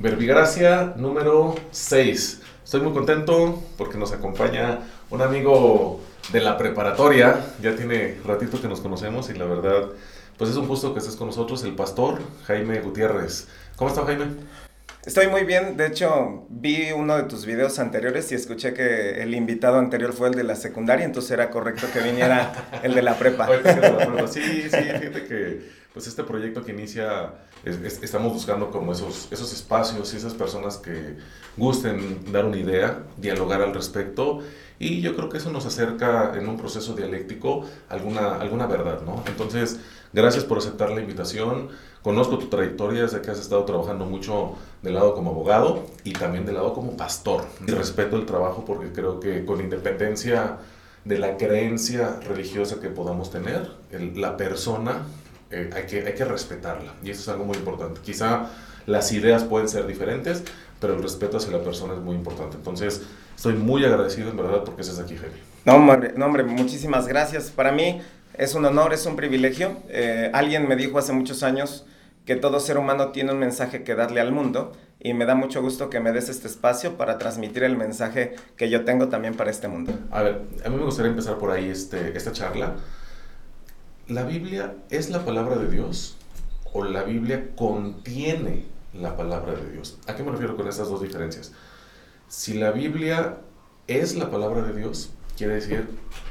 [0.00, 2.40] Verbigracia número 6.
[2.62, 4.78] Estoy muy contento porque nos acompaña
[5.10, 7.44] un amigo de la preparatoria.
[7.60, 9.88] Ya tiene ratito que nos conocemos y la verdad,
[10.36, 13.48] pues es un gusto que estés con nosotros, el pastor Jaime Gutiérrez.
[13.74, 14.26] ¿Cómo está Jaime?
[15.04, 19.34] Estoy muy bien, de hecho vi uno de tus videos anteriores y escuché que el
[19.34, 22.52] invitado anterior fue el de la secundaria, entonces era correcto que viniera
[22.84, 23.48] el de la prepa.
[24.30, 27.32] Sí, sí, fíjate que pues este proyecto que inicia,
[27.64, 31.16] estamos buscando como esos, esos espacios y esas personas que
[31.56, 34.38] gusten dar una idea, dialogar al respecto,
[34.78, 39.24] y yo creo que eso nos acerca en un proceso dialéctico alguna, alguna verdad, ¿no?
[39.26, 39.80] Entonces,
[40.12, 44.94] gracias por aceptar la invitación, conozco tu trayectoria, sé que has estado trabajando mucho del
[44.94, 49.18] lado como abogado y también del lado como pastor, y respeto el trabajo porque creo
[49.18, 50.58] que con independencia
[51.04, 53.72] de la creencia religiosa que podamos tener,
[54.14, 55.02] la persona
[55.50, 56.94] eh, hay, que, hay que respetarla.
[57.02, 58.00] Y eso es algo muy importante.
[58.02, 58.50] Quizá
[58.86, 60.44] las ideas pueden ser diferentes,
[60.80, 62.56] pero el respeto hacia la persona es muy importante.
[62.56, 63.02] Entonces,
[63.34, 65.36] estoy muy agradecido en verdad porque estés aquí, Jaime.
[65.64, 67.50] No, hombre, no, hombre, muchísimas gracias.
[67.50, 68.00] Para mí
[68.34, 69.76] es un honor, es un privilegio.
[69.88, 71.84] Eh, alguien me dijo hace muchos años
[72.24, 75.62] que todo ser humano tiene un mensaje que darle al mundo y me da mucho
[75.62, 79.50] gusto que me des este espacio para transmitir el mensaje que yo tengo también para
[79.50, 79.92] este mundo.
[80.10, 82.76] A ver, a mí me gustaría empezar por ahí este, esta charla
[84.08, 86.16] ¿la Biblia es la palabra de Dios
[86.72, 88.64] o la Biblia contiene
[88.94, 89.98] la palabra de Dios?
[90.06, 91.52] ¿A qué me refiero con estas dos diferencias?
[92.28, 93.38] Si la Biblia
[93.86, 95.88] es la palabra de Dios, quiere decir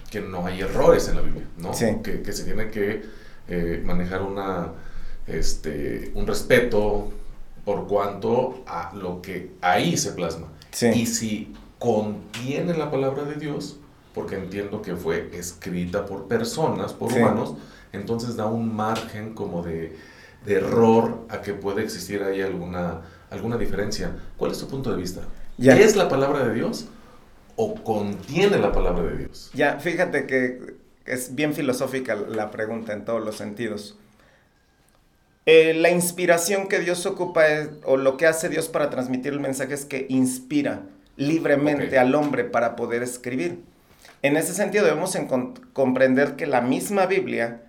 [0.09, 1.71] que no hay errores en la Biblia, ¿no?
[1.71, 3.03] Que, se tiene que
[3.47, 4.73] eh, manejar una,
[5.27, 7.11] este, un respeto
[7.63, 10.47] por cuanto a lo que ahí se plasma.
[10.93, 13.79] Y si contiene la palabra de Dios,
[14.17, 17.53] porque entiendo que fue escrita por personas, por humanos,
[17.93, 19.95] entonces da un margen como de,
[20.47, 24.15] error a que puede existir ahí alguna, alguna diferencia.
[24.35, 25.21] ¿Cuál es tu punto de vista?
[25.59, 26.87] ¿Es la palabra de Dios
[27.57, 29.51] o contiene la palabra de Dios?
[29.53, 33.99] Ya, fíjate que es bien filosófica la pregunta en todos los sentidos.
[35.45, 37.43] Eh, la inspiración que Dios ocupa
[37.85, 40.81] o lo que hace Dios para transmitir el mensaje es que inspira
[41.17, 43.76] libremente al hombre para poder escribir.
[44.21, 45.17] En ese sentido debemos
[45.73, 47.61] comprender que la misma Biblia,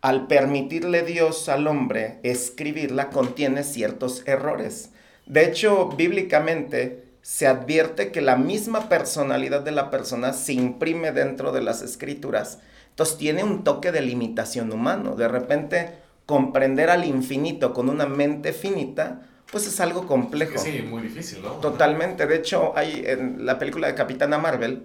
[0.00, 4.90] al permitirle Dios al hombre escribirla, contiene ciertos errores.
[5.26, 11.52] De hecho, bíblicamente se advierte que la misma personalidad de la persona se imprime dentro
[11.52, 12.60] de las escrituras.
[12.88, 15.16] Entonces tiene un toque de limitación humano.
[15.16, 15.90] De repente,
[16.24, 19.20] comprender al infinito con una mente finita,
[19.52, 20.58] pues es algo complejo.
[20.58, 21.50] Sí, muy difícil, ¿no?
[21.54, 22.26] Totalmente.
[22.26, 24.82] De hecho, hay en la película de Capitana Marvel,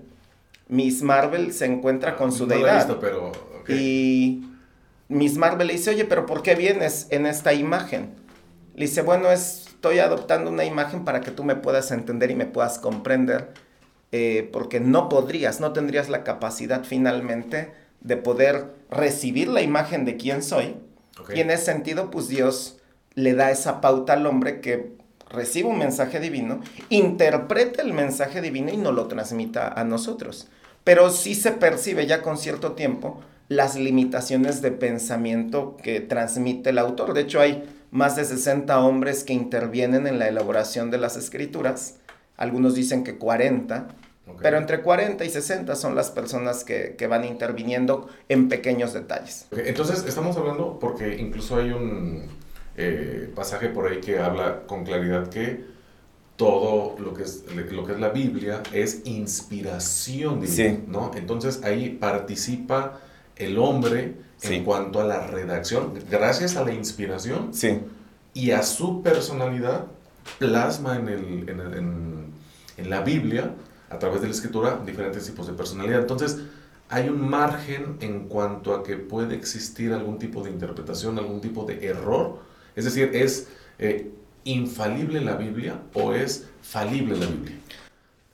[0.68, 2.98] Miss Marvel se encuentra con su deidad.
[3.00, 3.32] pero,
[3.68, 4.44] Y
[5.08, 8.16] Miss Marvel le dice, oye, pero ¿por qué vienes en esta imagen?
[8.76, 12.46] Le dice, bueno, estoy adoptando una imagen para que tú me puedas entender y me
[12.46, 13.54] puedas comprender,
[14.12, 17.72] eh, porque no podrías, no tendrías la capacidad finalmente
[18.02, 20.78] de poder recibir la imagen de quién soy.
[21.34, 22.78] Y en ese sentido, pues Dios
[23.14, 24.95] le da esa pauta al hombre que
[25.36, 30.48] recibe un mensaje divino, interprete el mensaje divino y no lo transmita a nosotros.
[30.84, 36.80] Pero sí se percibe ya con cierto tiempo las limitaciones de pensamiento que transmite el
[36.80, 37.14] autor.
[37.14, 41.98] De hecho, hay más de 60 hombres que intervienen en la elaboración de las escrituras.
[42.38, 43.88] Algunos dicen que 40,
[44.42, 49.48] pero entre 40 y 60 son las personas que, van interviniendo en pequeños detalles.
[49.52, 52.28] Entonces, estamos hablando porque incluso hay un
[52.78, 55.64] eh, pasaje por ahí que habla con claridad que
[56.36, 61.12] todo lo que es, lo que es la Biblia es inspiración divina, ¿no?
[61.16, 63.00] Entonces ahí participa
[63.38, 67.52] el hombre en cuanto a la redacción, gracias a la inspiración
[68.34, 69.86] y a su personalidad,
[70.38, 72.26] plasma en, el, en,
[72.78, 73.54] en la Biblia,
[73.90, 76.02] a través de la escritura, diferentes tipos de personalidad.
[76.02, 76.40] Entonces,
[76.90, 81.64] hay un margen en cuanto a que puede existir algún tipo de interpretación, algún tipo
[81.64, 82.40] de error
[82.76, 83.48] es decir, ¿es
[83.80, 84.12] eh,
[84.44, 87.56] infalible la Biblia o es falible la Biblia?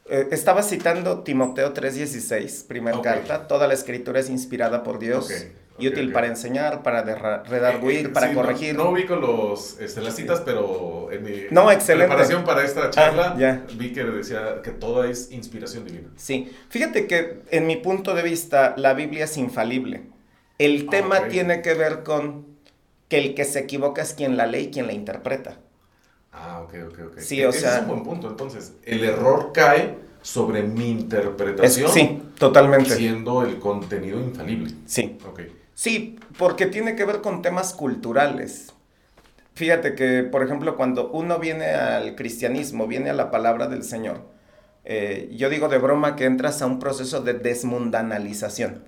[0.09, 3.47] Eh, estaba citando Timoteo 3:16, primera carta.
[3.47, 5.31] Toda la escritura es inspirada por Dios.
[5.79, 7.01] y útil para enseñar, para
[7.43, 8.75] redarguir, eh, para corregir.
[8.75, 13.91] No, ubico los, este, las citas, pero en mi preparación para esta ah, charla vi
[13.91, 16.09] que decía que todo es inspiración divina.
[16.17, 20.03] Sí, fíjate que en mi punto de vista la Biblia es infalible.
[20.59, 22.50] El tema tiene que ver con
[23.11, 25.57] que el que se equivoca es quien la lee y quien la interpreta.
[26.31, 27.19] Ah, ok, ok, ok.
[27.19, 27.75] Sí, o Ese sea...
[27.75, 28.29] es un buen punto.
[28.29, 31.91] Entonces, el error cae sobre mi interpretación.
[31.91, 32.95] sí, totalmente.
[32.95, 34.73] Siendo el contenido infalible.
[34.85, 35.17] Sí.
[35.29, 35.41] Ok.
[35.73, 38.71] Sí, porque tiene que ver con temas culturales.
[39.55, 44.21] Fíjate que, por ejemplo, cuando uno viene al cristianismo, viene a la palabra del Señor,
[44.85, 48.85] eh, yo digo de broma que entras a un proceso de desmundanalización.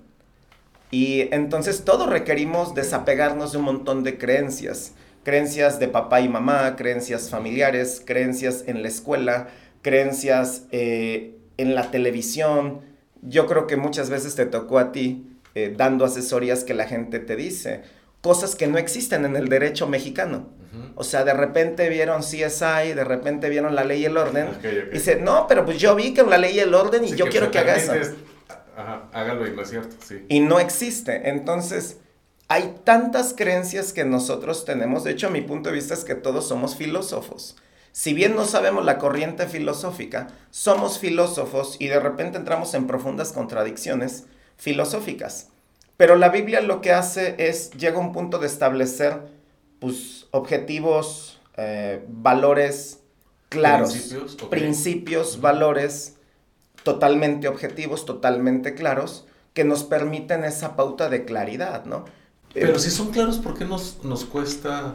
[0.94, 4.92] Y entonces todos requerimos desapegarnos de un montón de creencias.
[5.24, 9.48] Creencias de papá y mamá, creencias familiares, creencias en la escuela,
[9.82, 12.82] creencias eh, en la televisión.
[13.22, 15.26] Yo creo que muchas veces te tocó a ti
[15.56, 17.82] eh, dando asesorías que la gente te dice
[18.20, 20.48] cosas que no existen en el derecho mexicano.
[20.94, 24.48] O sea, de repente vieron CSI, de repente vieron la ley y el orden.
[24.90, 27.26] Y dice, no, pero pues yo vi que la ley y el orden y yo
[27.26, 27.92] quiero que haga eso.
[28.76, 30.24] Ajá, hágalo y no es cierto, sí.
[30.28, 31.28] Y no existe.
[31.28, 31.98] Entonces,
[32.48, 35.04] hay tantas creencias que nosotros tenemos.
[35.04, 37.56] De hecho, mi punto de vista es que todos somos filósofos.
[37.92, 43.32] Si bien no sabemos la corriente filosófica, somos filósofos y de repente entramos en profundas
[43.32, 44.24] contradicciones
[44.56, 45.48] filosóficas.
[45.96, 49.20] Pero la Biblia lo que hace es, llega a un punto de establecer
[49.78, 52.98] pues, objetivos, eh, valores
[53.48, 56.16] claros, principios, principios valores
[56.84, 62.04] totalmente objetivos, totalmente claros, que nos permiten esa pauta de claridad, ¿no?
[62.52, 64.94] Pero si son claros, ¿por qué nos, nos cuesta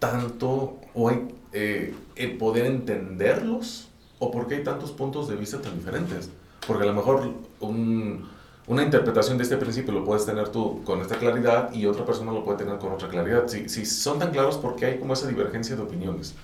[0.00, 3.88] tanto hoy eh, el poder entenderlos?
[4.18, 6.30] ¿O por qué hay tantos puntos de vista tan diferentes?
[6.66, 8.28] Porque a lo mejor un,
[8.66, 12.32] una interpretación de este principio lo puedes tener tú con esta claridad y otra persona
[12.32, 13.46] lo puede tener con otra claridad.
[13.46, 16.34] Si, si son tan claros, ¿por qué hay como esa divergencia de opiniones?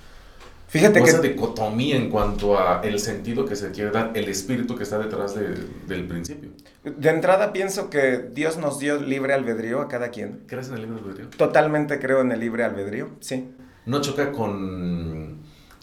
[0.71, 1.11] Fíjate que...
[1.11, 5.01] Esa dicotomía en cuanto a el sentido que se quiere dar, el espíritu que está
[5.01, 6.51] detrás del principio.
[6.85, 10.45] De entrada pienso que Dios nos dio libre albedrío a cada quien.
[10.47, 11.29] ¿Crees en el libre albedrío?
[11.31, 13.51] Totalmente creo en el libre albedrío, sí.
[13.85, 15.39] ¿No choca con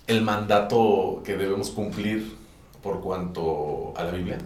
[0.08, 2.38] el mandato que debemos cumplir
[2.82, 4.38] por cuanto a la Biblia?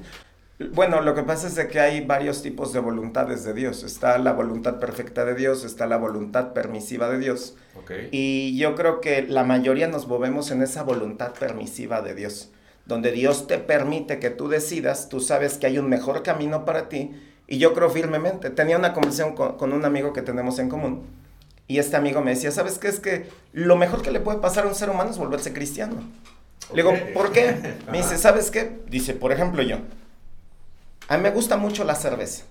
[0.74, 3.84] Bueno, lo que pasa es que hay varios tipos de voluntades de Dios.
[3.84, 7.56] Está la voluntad perfecta de Dios, está la voluntad permisiva de Dios.
[8.12, 12.52] Y yo creo que la mayoría nos movemos en esa voluntad permisiva de Dios,
[12.86, 16.90] donde Dios te permite que tú decidas, tú sabes que hay un mejor camino para
[16.90, 17.12] ti.
[17.48, 21.06] Y yo creo firmemente, tenía una conversación con, un amigo que tenemos en común.
[21.68, 22.88] Y este amigo me decía, ¿sabes qué?
[22.88, 25.96] Es que lo mejor que le puede pasar a un ser humano es volverse cristiano.
[26.74, 27.76] Le digo, ¿por qué?
[27.92, 28.80] Me dice, ¿sabes qué?
[28.88, 29.80] Dice, por ejemplo yo,
[31.12, 32.46] a mí me gusta mucho la cerveza.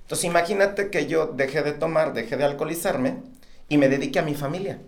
[0.00, 3.18] Entonces imagínate que yo dejé de tomar, dejé de alcoholizarme
[3.68, 4.78] y me dedique a mi familia.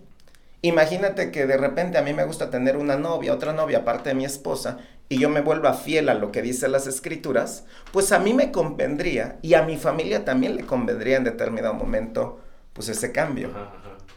[0.63, 4.15] Imagínate que de repente a mí me gusta tener una novia, otra novia aparte de
[4.15, 8.17] mi esposa, y yo me vuelva fiel a lo que dicen las escrituras, pues a
[8.17, 12.39] mí me convendría y a mi familia también le convendría en determinado momento
[12.73, 13.51] pues ese cambio.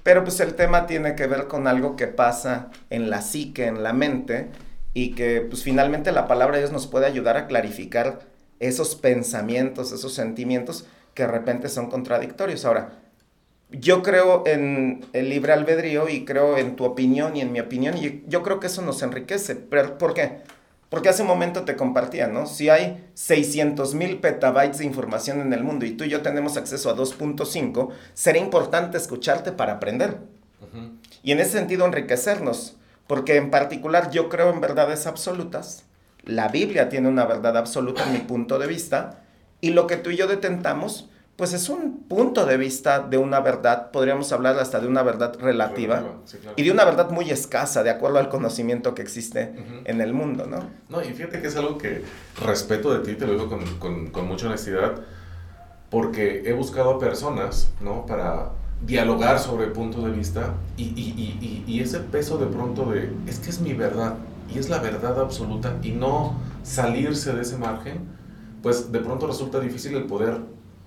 [0.02, 3.82] Pero pues el tema tiene que ver con algo que pasa en la psique, en
[3.82, 4.48] la mente,
[4.94, 8.32] y que pues finalmente la palabra de Dios nos puede ayudar a clarificar
[8.66, 12.64] esos pensamientos, esos sentimientos que de repente son contradictorios.
[12.64, 12.98] Ahora,
[13.70, 17.96] yo creo en el libre albedrío y creo en tu opinión y en mi opinión
[17.96, 19.56] y yo creo que eso nos enriquece.
[19.56, 20.38] ¿Pero ¿Por qué?
[20.88, 22.46] Porque hace un momento te compartía, ¿no?
[22.46, 26.56] Si hay 600 mil petabytes de información en el mundo y tú y yo tenemos
[26.56, 30.18] acceso a 2.5, será importante escucharte para aprender.
[31.22, 32.76] Y en ese sentido enriquecernos,
[33.06, 35.84] porque en particular yo creo en verdades absolutas
[36.26, 39.22] la Biblia tiene una verdad absoluta en mi punto de vista
[39.60, 43.40] y lo que tú y yo detentamos, pues es un punto de vista de una
[43.40, 46.02] verdad, podríamos hablar hasta de una verdad relativa
[46.54, 49.54] y de una verdad muy escasa de acuerdo al conocimiento que existe
[49.84, 50.68] en el mundo, ¿no?
[50.88, 52.02] No, y fíjate que es algo que
[52.44, 55.00] respeto de ti, te lo digo con, mucha honestidad,
[55.90, 58.06] porque he buscado a personas, ¿no?
[58.06, 58.50] Para
[58.86, 63.38] dialogar sobre el punto de vista y, y, y ese peso de pronto de, es
[63.38, 64.14] que es mi verdad,
[64.52, 68.08] y es la verdad absoluta y no salirse de ese margen,
[68.62, 70.40] pues de pronto resulta difícil el poder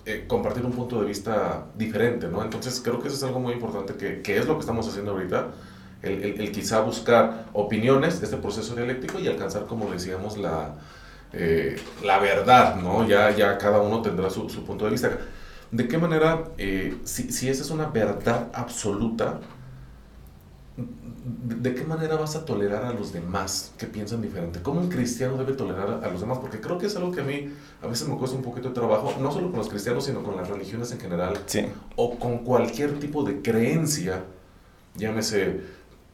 [0.06, 2.42] eh, compartir un punto de vista diferente, ¿no?
[2.42, 5.12] Entonces creo que eso es algo muy importante, que, que es lo que estamos haciendo
[5.12, 5.48] ahorita,
[6.02, 10.76] el, el, quizá buscar opiniones, este proceso dialéctico y alcanzar, como decíamos, la,
[11.32, 13.06] eh, la verdad, ¿no?
[13.06, 15.18] Ya, ya cada uno tendrá su, su punto de vista.
[15.70, 19.40] ¿De qué manera, eh, si, si esa es una verdad absoluta,
[20.78, 24.60] ¿de qué manera vas a tolerar a los demás que piensan diferente?
[24.62, 26.38] ¿Cómo un cristiano debe tolerar a los demás?
[26.38, 27.50] Porque creo que es algo que a mí
[27.82, 30.36] a veces me cuesta un poquito de trabajo, no solo con los cristianos, sino con
[30.36, 31.38] las religiones en general,
[31.96, 34.24] o con cualquier tipo de creencia,
[34.94, 35.60] llámese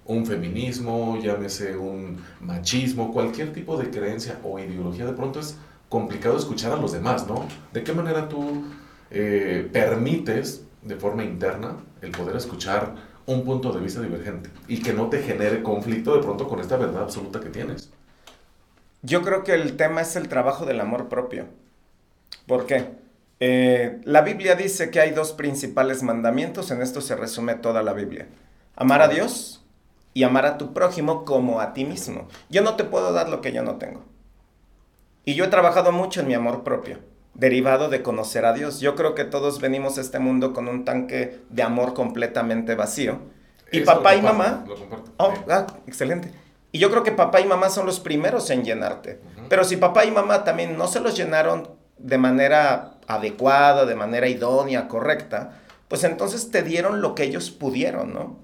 [0.07, 5.57] un feminismo, llámese un machismo, cualquier tipo de creencia o ideología, de pronto es
[5.89, 7.47] complicado escuchar a los demás, ¿no?
[7.73, 8.65] ¿De qué manera tú
[9.11, 14.93] eh, permites de forma interna el poder escuchar un punto de vista divergente y que
[14.93, 17.91] no te genere conflicto de pronto con esta verdad absoluta que tienes.
[19.03, 21.47] Yo creo que el tema es el trabajo del amor propio.
[22.47, 22.87] ¿Por qué?
[23.41, 27.93] Eh, la Biblia dice que hay dos principales mandamientos, en esto se resume toda la
[27.93, 28.29] Biblia.
[28.77, 29.65] Amar a Dios
[30.15, 32.29] y amar a tu prójimo como a ti mismo.
[32.49, 34.05] Yo no te puedo dar lo que yo no tengo.
[35.25, 36.99] Y yo he trabajado mucho en mi amor propio,
[37.35, 38.81] derivado de conocer a Dios.
[38.81, 43.19] Yo creo que todos venimos a este mundo con un tanque de amor completamente vacío.
[43.73, 44.65] Y papá y mamá...
[44.67, 45.13] Lo comparto.
[45.17, 46.31] Oh, ah, excelente.
[46.71, 49.21] Y yo creo que papá y mamá son los primeros en llenarte.
[49.49, 54.29] Pero si papá y mamá también no se los llenaron de manera adecuada, de manera
[54.29, 58.39] idónea, correcta, pues entonces te dieron lo que ellos pudieron, ¿no?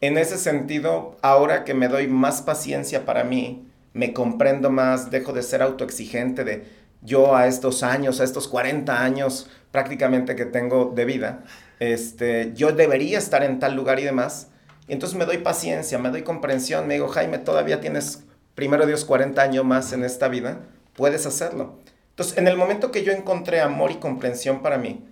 [0.00, 5.32] En ese sentido, ahora que me doy más paciencia para mí, me comprendo más, dejo
[5.32, 6.66] de ser autoexigente de
[7.04, 11.44] yo a estos años, a estos 40 años prácticamente que tengo de vida,
[11.78, 14.48] este, yo debería estar en tal lugar y demás.
[14.88, 19.40] Entonces me doy paciencia, me doy comprensión, me digo, Jaime, todavía tienes, primero Dios, 40
[19.40, 20.60] años más en esta vida,
[20.94, 21.78] puedes hacerlo.
[22.10, 25.04] Entonces, en el momento que yo encontré amor y comprensión para mí,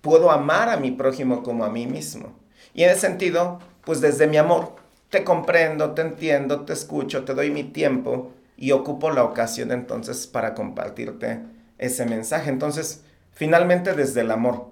[0.00, 2.32] puedo amar a mi prójimo como a mí mismo.
[2.74, 4.76] Y en ese sentido, pues desde mi amor,
[5.08, 10.26] te comprendo, te entiendo, te escucho, te doy mi tiempo y ocupo la ocasión entonces
[10.26, 11.40] para compartirte
[11.78, 12.50] ese mensaje.
[12.50, 13.02] Entonces,
[13.32, 14.68] finalmente desde el amor,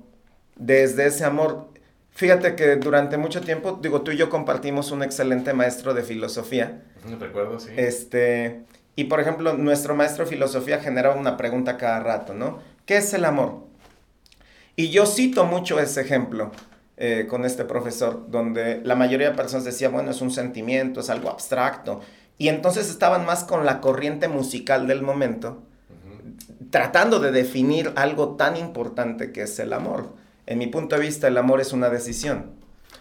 [0.56, 1.70] desde ese amor,
[2.10, 6.82] fíjate que durante mucho tiempo, digo, tú y yo compartimos un excelente maestro de filosofía.
[7.18, 7.70] Recuerdo, sí.
[7.76, 8.60] Este,
[8.94, 12.58] y por ejemplo, nuestro maestro de filosofía generaba una pregunta cada rato, ¿no?
[12.84, 13.64] ¿Qué es el amor?
[14.76, 16.52] Y yo cito mucho ese ejemplo.
[17.00, 21.08] Eh, con este profesor, donde la mayoría de personas decía, bueno, es un sentimiento, es
[21.10, 22.00] algo abstracto.
[22.38, 25.62] Y entonces estaban más con la corriente musical del momento,
[26.70, 30.14] tratando de definir algo tan importante que es el amor.
[30.46, 32.52] En mi punto de vista, el amor es una decisión,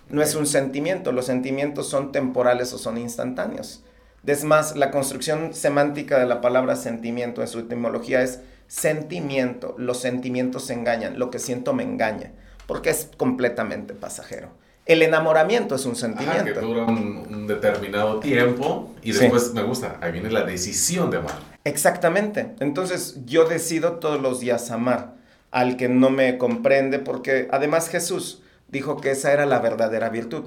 [0.09, 1.11] no es un sentimiento.
[1.11, 3.83] Los sentimientos son temporales o son instantáneos.
[4.25, 9.75] Es más, la construcción semántica de la palabra sentimiento en su etimología es sentimiento.
[9.77, 12.31] Los sentimientos engañan, lo que siento me engaña
[12.67, 14.49] porque es completamente pasajero.
[14.87, 16.53] El enamoramiento es un sentimiento.
[16.53, 21.35] que dura un, determinado tiempo y después me gusta, ahí viene la decisión de amar.
[21.63, 22.55] Exactamente.
[22.59, 25.15] Entonces yo decido todos los días amar
[25.51, 30.45] al que no me comprende porque además Jesús dijo que esa era la verdadera virtud.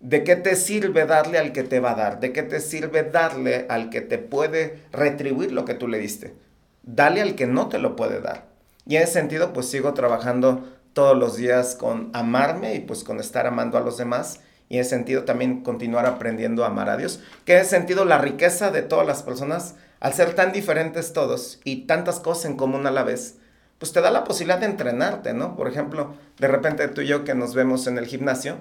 [0.00, 2.20] ¿De qué te sirve darle al que te va a dar?
[2.20, 6.34] ¿De qué te sirve darle al que te puede retribuir lo que tú le diste?
[6.82, 8.46] Dale al que no te lo puede dar.
[8.86, 13.20] Y en ese sentido, pues sigo trabajando todos los días con amarme y pues con
[13.20, 14.40] estar amando a los demás.
[14.68, 17.20] Y en sentido también continuar aprendiendo a amar a Dios.
[17.44, 21.60] Que en ese sentido la riqueza de todas las personas, al ser tan diferentes todos
[21.64, 23.36] y tantas cosas en común a la vez,
[23.78, 25.56] pues te da la posibilidad de entrenarte, ¿no?
[25.56, 28.58] Por ejemplo, de repente tú y yo que nos vemos en el gimnasio,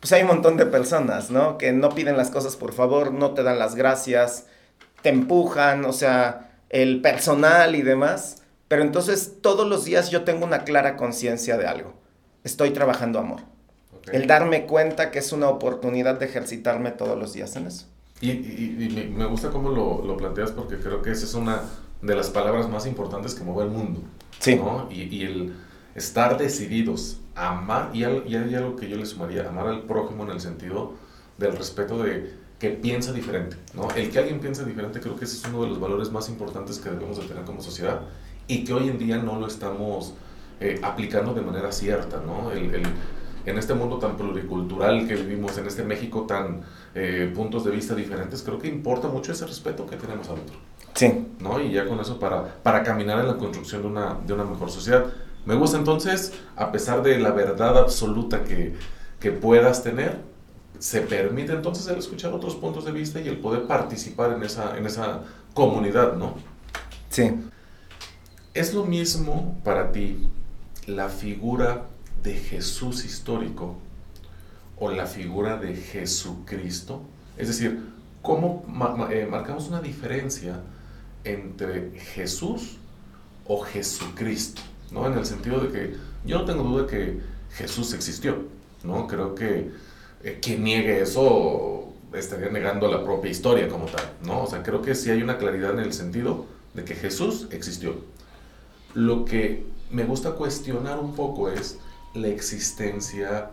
[0.00, 1.56] pues hay un montón de personas, ¿no?
[1.56, 4.46] Que no piden las cosas por favor, no te dan las gracias,
[5.02, 8.42] te empujan, o sea, el personal y demás.
[8.68, 11.94] Pero entonces todos los días yo tengo una clara conciencia de algo.
[12.44, 13.40] Estoy trabajando amor.
[14.12, 17.86] El darme cuenta que es una oportunidad de ejercitarme todos los días en eso.
[18.20, 18.30] Y,
[19.14, 21.62] me gusta cómo lo, planteas porque creo que esa es una
[22.02, 24.00] de las palabras más importantes que mueve el mundo.
[24.38, 24.60] Sí.
[24.90, 25.54] Y, el
[25.94, 29.82] estar decididos a amar, y hay, y hay algo que yo le sumaría, amar al
[29.82, 30.94] prójimo en el sentido
[31.36, 33.56] del respeto de que piensa diferente.
[33.74, 33.90] ¿no?
[33.90, 36.78] El que alguien piensa diferente creo que ese es uno de los valores más importantes
[36.78, 38.02] que debemos de tener como sociedad
[38.48, 40.14] y que hoy en día no lo estamos
[40.60, 42.50] eh, aplicando de manera cierta, ¿no?
[42.50, 42.82] El, el,
[43.46, 46.62] en este mundo tan pluricultural que vivimos, en este México tan
[46.94, 50.56] eh, puntos de vista diferentes, creo que importa mucho ese respeto que tenemos al otro.
[50.94, 51.26] Sí.
[51.38, 51.60] ¿No?
[51.60, 54.70] Y ya con eso para, para caminar en la construcción de una, de una mejor
[54.70, 55.06] sociedad.
[55.44, 58.74] Me gusta entonces, a pesar de la verdad absoluta que,
[59.20, 60.18] que puedas tener,
[60.78, 64.76] se permite entonces el escuchar otros puntos de vista y el poder participar en esa,
[64.76, 65.20] en esa
[65.54, 66.34] comunidad, ¿no?
[67.10, 67.30] Sí.
[68.56, 70.16] ¿Es lo mismo para ti
[70.86, 71.88] la figura
[72.22, 73.76] de Jesús histórico
[74.78, 77.02] o la figura de Jesucristo?
[77.36, 77.82] Es decir,
[78.22, 78.64] ¿cómo
[79.10, 80.62] eh, marcamos una diferencia
[81.22, 82.78] entre Jesús
[83.46, 84.62] o Jesucristo?
[84.90, 85.06] ¿no?
[85.06, 87.20] En el sentido de que yo no tengo duda que
[87.50, 88.38] Jesús existió,
[88.82, 89.06] ¿no?
[89.06, 89.70] Creo que
[90.24, 94.44] eh, quien niegue eso estaría negando la propia historia como tal, ¿no?
[94.44, 98.16] O sea, creo que sí hay una claridad en el sentido de que Jesús existió.
[98.96, 101.78] Lo que me gusta cuestionar un poco es
[102.14, 103.50] la existencia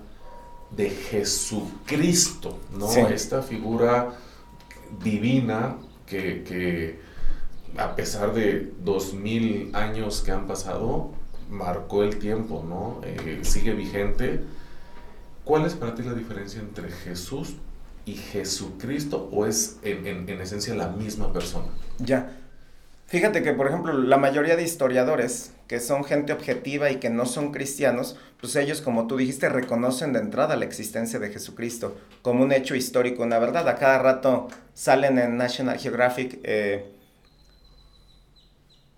[0.72, 2.90] de Jesucristo, ¿no?
[3.10, 4.14] Esta figura
[5.04, 5.76] divina
[6.08, 6.98] que,
[7.76, 11.12] a pesar de dos mil años que han pasado,
[11.50, 13.02] marcó el tiempo, ¿no?
[13.04, 14.40] Eh, sigue vigente.
[15.44, 17.56] ¿Cuál es para ti la diferencia entre Jesús
[18.06, 21.68] y Jesucristo o es en, en esencia la misma persona?
[22.00, 22.40] Ya,
[23.14, 27.28] Fíjate que, por ejemplo, la mayoría de historiadores que son gente objetiva y que no
[27.28, 32.44] son cristianos, pues ellos, como tú dijiste, reconocen de entrada la existencia de Jesucristo como
[32.44, 33.68] un hecho histórico, una verdad.
[33.68, 36.92] A cada rato salen en National Geographic eh,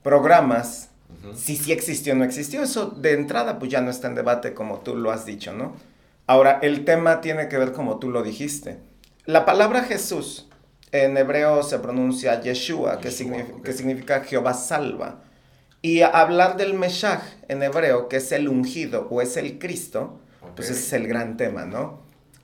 [0.01, 0.91] programas
[1.36, 2.63] si sí existió o no existió.
[2.63, 5.75] Eso de entrada pues ya no está en debate como tú lo has dicho, ¿no?
[6.25, 8.77] Ahora, el tema tiene que ver como tú lo dijiste.
[9.25, 10.48] La palabra Jesús
[10.92, 15.22] en hebreo se pronuncia Yeshua, que, significa, que significa Jehová salva.
[15.82, 20.20] Y hablar del Meshach en hebreo, que es el ungido o es el Cristo,
[20.56, 22.00] pues ese es el gran tema, ¿no?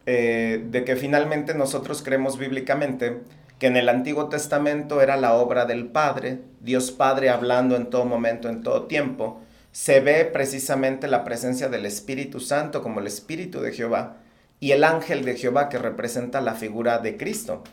[0.06, 3.22] Eh, de que finalmente nosotros creemos bíblicamente
[3.60, 8.06] que en el Antiguo Testamento era la obra del Padre, Dios Padre hablando en todo
[8.06, 9.42] momento, en todo tiempo.
[9.72, 14.18] Se ve precisamente la presencia del Espíritu Santo como el Espíritu de Jehová
[14.60, 17.64] y el ángel de Jehová que representa la figura de Cristo.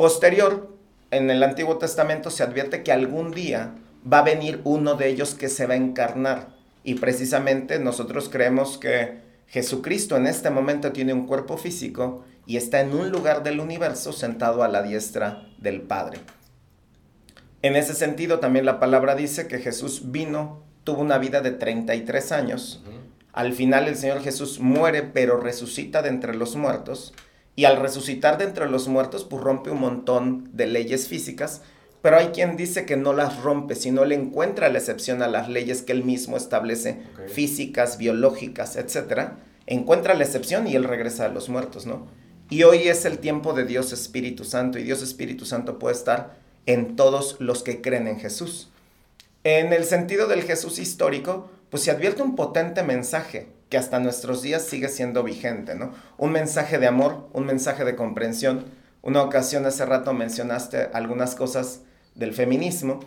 [0.00, 0.78] Posterior,
[1.10, 3.74] en el Antiguo Testamento se advierte que algún día
[4.10, 6.56] va a venir uno de ellos que se va a encarnar.
[6.82, 12.80] Y precisamente nosotros creemos que Jesucristo en este momento tiene un cuerpo físico y está
[12.80, 16.20] en un lugar del universo sentado a la diestra del Padre.
[17.60, 22.32] En ese sentido, también la palabra dice que Jesús vino, tuvo una vida de 33
[22.32, 22.82] años.
[23.34, 27.12] Al final el Señor Jesús muere, pero resucita de entre los muertos.
[27.60, 31.60] Y al resucitar de entre los muertos, pues rompe un montón de leyes físicas.
[32.00, 35.50] Pero hay quien dice que no las rompe, sino le encuentra la excepción a las
[35.50, 39.32] leyes que él mismo establece, físicas, biológicas, etc.
[39.66, 42.06] Encuentra la excepción y él regresa a los muertos, ¿no?
[42.48, 46.38] Y hoy es el tiempo de Dios Espíritu Santo y Dios Espíritu Santo puede estar
[46.64, 48.70] en todos los que creen en Jesús.
[49.44, 54.42] En el sentido del Jesús histórico, pues se advierte un potente mensaje que hasta nuestros
[54.42, 55.92] días sigue siendo vigente, ¿no?
[56.18, 58.64] Un mensaje de amor, un mensaje de comprensión.
[59.00, 61.82] Una ocasión hace rato mencionaste algunas cosas
[62.16, 63.00] del feminismo.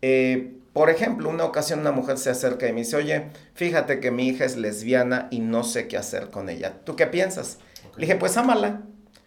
[0.00, 4.10] Eh, por ejemplo, una ocasión una mujer se acerca y me dice, oye, fíjate que
[4.10, 6.80] mi hija es lesbiana y no sé qué hacer con ella.
[6.84, 7.58] ¿Tú qué piensas?
[7.96, 8.82] Le dije, pues ámala.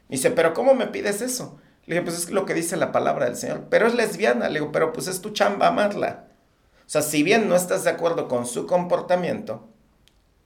[0.10, 1.60] Me dice, pero ¿cómo me pides eso?
[1.86, 3.68] Le dije, pues es lo que dice la palabra del Señor.
[3.70, 4.50] Pero es lesbiana.
[4.50, 6.26] Le digo, pero pues es tu chamba amarla.
[6.80, 9.70] O sea, si bien no estás de acuerdo con su comportamiento,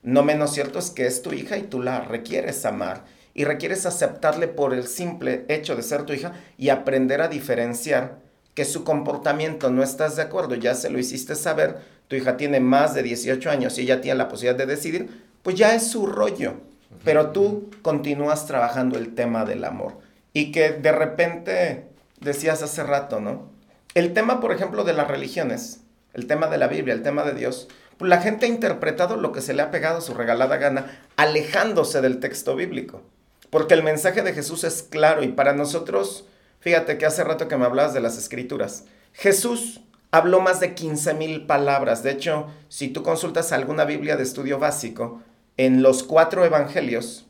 [0.03, 3.05] no menos cierto es que es tu hija y tú la requieres amar.
[3.33, 8.19] Y requieres aceptarle por el simple hecho de ser tu hija y aprender a diferenciar
[8.53, 11.77] que su comportamiento no estás de acuerdo, ya se lo hiciste saber,
[12.09, 15.55] tu hija tiene más de 18 años y ella tiene la posibilidad de decidir, pues
[15.55, 16.55] ya es su rollo
[17.03, 19.99] pero tú continúas trabajando el tema del amor.
[20.33, 21.85] Y que de repente
[22.19, 23.49] decías hace rato, ¿no?
[23.93, 25.81] El tema, por ejemplo, de las religiones,
[26.13, 27.67] el tema de la Biblia, el tema de Dios,
[28.01, 30.99] pues la gente ha interpretado lo que se le ha pegado a su regalada gana,
[31.17, 33.03] alejándose del texto bíblico.
[33.51, 36.25] Porque el mensaje de Jesús es claro y para nosotros,
[36.61, 41.13] fíjate que hace rato que me hablabas de las escrituras, Jesús habló más de 15
[41.13, 42.01] mil palabras.
[42.01, 45.21] De hecho, si tú consultas alguna Biblia de estudio básico,
[45.57, 47.27] en los cuatro evangelios,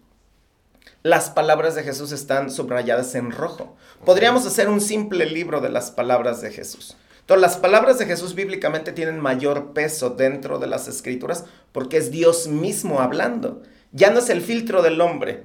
[1.03, 3.75] las palabras de Jesús están subrayadas en rojo.
[4.05, 6.95] Podríamos hacer un simple libro de las palabras de Jesús.
[7.31, 12.11] Entonces, las palabras de Jesús bíblicamente tienen mayor peso dentro de las escrituras porque es
[12.11, 13.61] Dios mismo hablando.
[13.93, 15.41] Ya no es el filtro del hombre,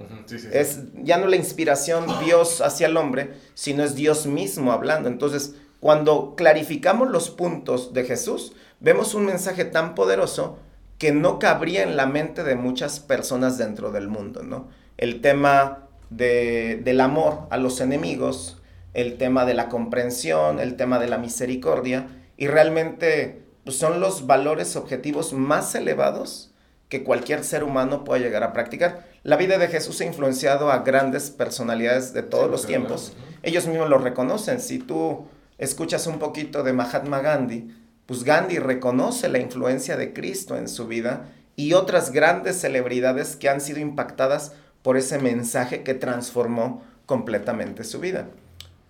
[0.51, 5.09] es ya no la inspiración Dios hacia el hombre, sino es Dios mismo hablando.
[5.09, 10.59] Entonces, cuando clarificamos los puntos de Jesús, vemos un mensaje tan poderoso
[10.99, 14.67] que no cabría en la mente de muchas personas dentro del mundo, ¿no?
[14.97, 18.61] El tema del amor a los enemigos,
[18.97, 22.07] el tema de la comprensión, el tema de la misericordia,
[22.39, 26.51] y realmente pues, son los valores objetivos más elevados
[26.89, 29.07] que cualquier ser humano pueda llegar a practicar.
[29.23, 33.13] La vida de Jesús ha influenciado a grandes personalidades de todos los tiempos.
[33.43, 34.61] Ellos mismos lo reconocen.
[34.61, 35.27] Si tú
[35.59, 40.87] escuchas un poquito de Mahatma Gandhi, pues Gandhi reconoce la influencia de Cristo en su
[40.87, 47.85] vida y otras grandes celebridades que han sido impactadas por ese mensaje que transformó completamente
[47.85, 48.29] su vida.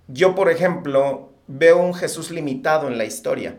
[0.08, 3.58] Yo, por ejemplo, veo un Jesús limitado en la historia,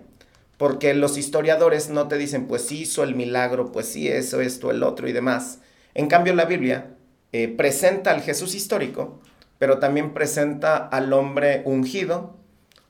[0.58, 4.72] porque los historiadores no te dicen, pues sí hizo el milagro, pues sí eso, esto,
[4.72, 5.60] el otro y demás.
[5.94, 6.96] En cambio, la Biblia
[7.34, 9.20] eh, presenta al Jesús histórico,
[9.60, 12.36] pero también presenta al hombre ungido,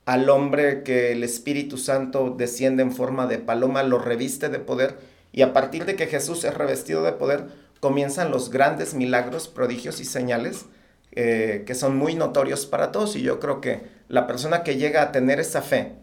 [0.06, 4.98] al hombre que el Espíritu Santo desciende en forma de paloma, lo reviste de poder
[5.32, 7.48] y a partir de que Jesús es revestido de poder,
[7.80, 10.66] comienzan los grandes milagros, prodigios y señales
[11.12, 15.02] eh, que son muy notorios para todos y yo creo que la persona que llega
[15.02, 15.94] a tener esa fe,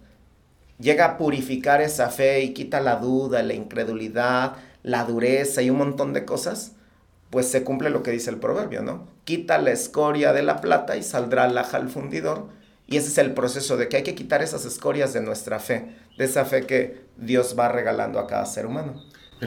[0.79, 5.79] llega a purificar esa fe y quita la duda, la incredulidad, la dureza y un
[5.79, 6.73] montón de cosas,
[7.31, 9.07] pues se cumple lo que dice el proverbio, ¿no?
[9.25, 12.49] Quita la escoria de la plata y saldrá laja al fundidor
[12.87, 15.97] Y ese es el proceso de que hay que quitar esas escorias de nuestra fe,
[16.19, 19.03] de esa fe que Dios va regalando a cada ser humano.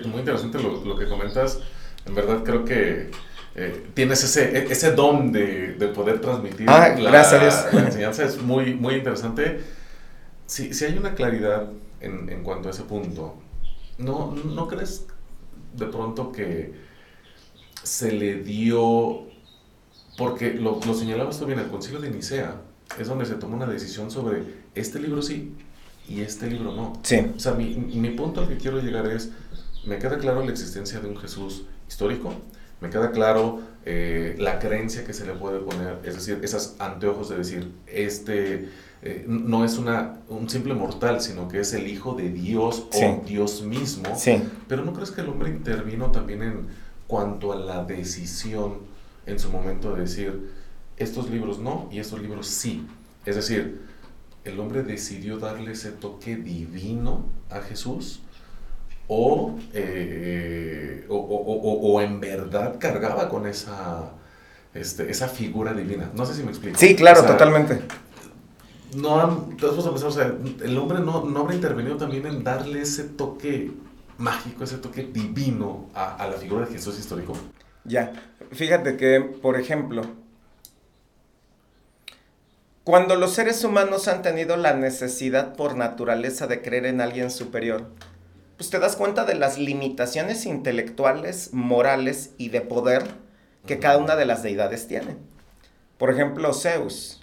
[0.05, 1.59] Muy interesante lo, lo que comentas.
[2.05, 3.11] En verdad creo que
[3.59, 8.23] eh, tienes ese, e, ese don de, de poder transmitir ah, la, gracias la, enseñanza.
[8.23, 9.61] Es muy, muy interesante.
[10.45, 11.67] Si, si hay una claridad
[11.99, 13.35] en, en, cuanto a ese punto,
[13.97, 15.07] ¿no, ¿no crees
[15.73, 16.71] de pronto que
[17.81, 19.23] se le dio,
[20.17, 22.61] porque lo, lo señalabas tú bien, el concilio de Nicea
[22.99, 24.43] es donde se tomó una decisión sobre
[24.75, 25.51] este libro sí
[26.07, 26.99] y este libro no.
[27.01, 27.25] Sí.
[27.35, 29.31] O sea, mi, mi punto al que quiero llegar es,
[29.83, 32.33] me queda claro la existencia de un Jesús histórico,
[32.81, 37.29] me queda claro eh, la creencia que se le puede poner, es decir, esos anteojos
[37.29, 38.69] de decir, este
[39.01, 43.23] eh, no es una, un simple mortal, sino que es el Hijo de Dios o
[43.25, 44.15] Dios mismo.
[44.17, 44.41] Sí.
[44.67, 46.67] Pero ¿no crees que el hombre intervino también en
[47.07, 48.79] cuanto a la decisión
[49.25, 50.51] en su momento de decir,
[50.97, 52.87] estos libros no y estos libros sí?
[53.25, 53.81] Es decir,
[54.43, 58.21] el hombre decidió darle ese toque divino a Jesús
[59.09, 64.11] eh, o, o, o, en verdad cargaba con esa,
[64.73, 66.11] este, esa figura divina.
[66.13, 66.77] No sé si me explico.
[66.77, 67.81] Sí, claro, totalmente.
[68.95, 73.71] No, o sea, el hombre no, no habrá intervenido también en darle ese toque
[74.17, 77.33] mágico, ese toque divino a, a la figura de Jesús histórico.
[77.83, 78.13] Ya,
[78.51, 80.01] fíjate que, por ejemplo,
[82.83, 87.89] cuando los seres humanos han tenido la necesidad por naturaleza de creer en alguien superior,
[88.57, 93.03] pues te das cuenta de las limitaciones intelectuales, morales y de poder
[93.65, 95.15] que cada una de las deidades tiene.
[95.97, 97.21] Por ejemplo, Zeus.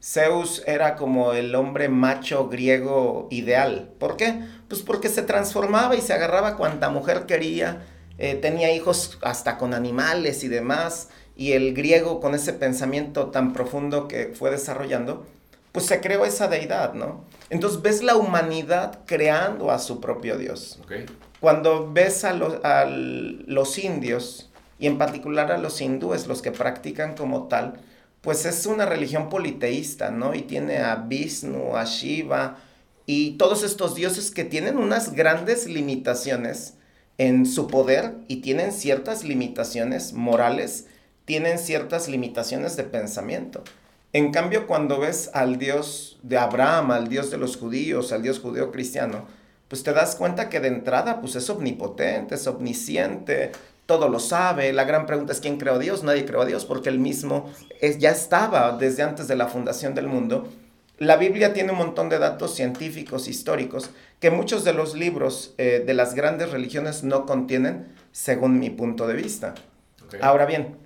[0.00, 3.92] Zeus era como el hombre macho griego ideal.
[3.98, 4.40] ¿Por qué?
[4.68, 7.86] Pues porque se transformaba y se agarraba cuanta mujer quería,
[8.18, 13.52] eh, tenía hijos hasta con animales y demás, y el griego con ese pensamiento tan
[13.52, 15.26] profundo que fue desarrollando,
[15.72, 17.24] pues se creó esa deidad, ¿no?
[17.48, 20.78] Entonces ves la humanidad creando a su propio Dios.
[21.40, 27.48] Cuando ves a, los indios, y en particular a los hindúes, los que practican como
[27.48, 27.80] tal,
[28.20, 30.34] pues es una religión politeísta, ¿no?
[30.34, 32.58] Y tiene a Vishnu, a Shiva,
[33.06, 36.74] y todos estos dioses que tienen unas grandes limitaciones
[37.18, 40.86] en su poder y tienen ciertas limitaciones morales,
[41.24, 43.64] tienen ciertas limitaciones de pensamiento.
[44.14, 48.40] En cambio, cuando ves al Dios de Abraham, al Dios de los judíos, al Dios
[48.40, 49.26] judío cristiano,
[49.68, 53.52] pues te das cuenta que de entrada pues es omnipotente, es omnisciente,
[53.86, 54.70] todo lo sabe.
[54.74, 56.02] La gran pregunta es quién creó a Dios.
[56.02, 59.94] Nadie creó a Dios porque él mismo es, ya estaba desde antes de la fundación
[59.94, 60.46] del mundo.
[60.98, 63.88] La Biblia tiene un montón de datos científicos, históricos,
[64.20, 69.06] que muchos de los libros eh, de las grandes religiones no contienen, según mi punto
[69.06, 69.54] de vista.
[70.20, 70.76] Ahora bien,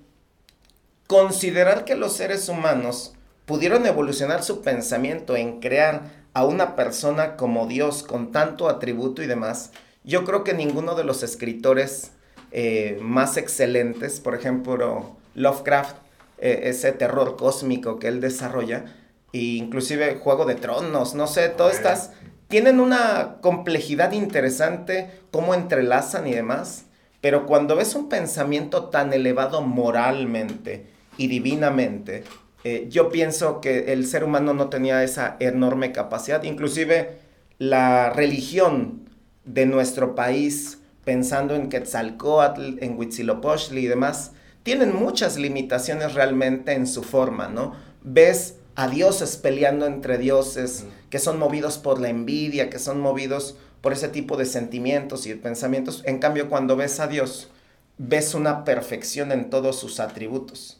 [1.07, 3.16] considerar que los seres humanos
[3.47, 9.25] pudieron evolucionar su pensamiento en crear a una persona como Dios con tanto atributo y
[9.25, 9.71] demás,
[10.03, 12.11] yo creo que ninguno de los escritores
[12.51, 15.95] eh, más excelentes, por ejemplo, Lovecraft,
[16.39, 18.83] eh, ese terror cósmico que él desarrolla,
[19.31, 22.11] e inclusive Juego de Tronos, no sé, todas estas,
[22.49, 26.83] tienen una complejidad interesante, cómo entrelazan y demás,
[27.21, 32.25] pero cuando ves un pensamiento tan elevado moralmente y divinamente,
[32.63, 36.43] eh, yo pienso que el ser humano no tenía esa enorme capacidad.
[36.43, 37.19] Inclusive
[37.59, 39.09] la religión
[39.45, 44.31] de nuestro país, pensando en Quetzalcoatl, en Huitzilopochtli y demás,
[44.63, 47.73] tienen muchas limitaciones realmente en su forma, ¿no?
[48.03, 53.55] Ves a dioses peleando entre dioses, que son movidos por la envidia, que son movidos
[53.81, 56.03] por ese tipo de sentimientos y pensamientos.
[56.05, 57.49] En cambio, cuando ves a Dios,
[57.97, 60.76] ves una perfección en todos sus atributos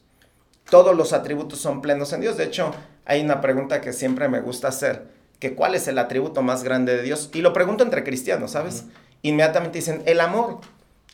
[0.69, 2.37] todos los atributos son plenos en Dios.
[2.37, 2.73] De hecho,
[3.05, 5.07] hay una pregunta que siempre me gusta hacer,
[5.39, 7.29] que cuál es el atributo más grande de Dios.
[7.33, 8.85] Y lo pregunto entre cristianos, ¿sabes?
[9.21, 10.59] Inmediatamente dicen, el amor.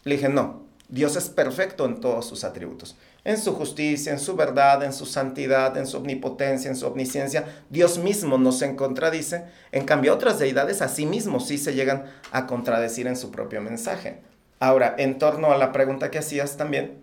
[0.04, 2.98] Le dije, no, Dios es perfecto en todos sus atributos.
[3.24, 7.46] En su justicia, en su verdad, en su santidad, en su omnipotencia, en su omnisciencia.
[7.70, 9.46] Dios mismo no se contradice.
[9.72, 13.62] En cambio, otras deidades a sí mismos sí se llegan a contradecir en su propio
[13.62, 14.22] mensaje.
[14.60, 17.03] Ahora, en torno a la pregunta que hacías también,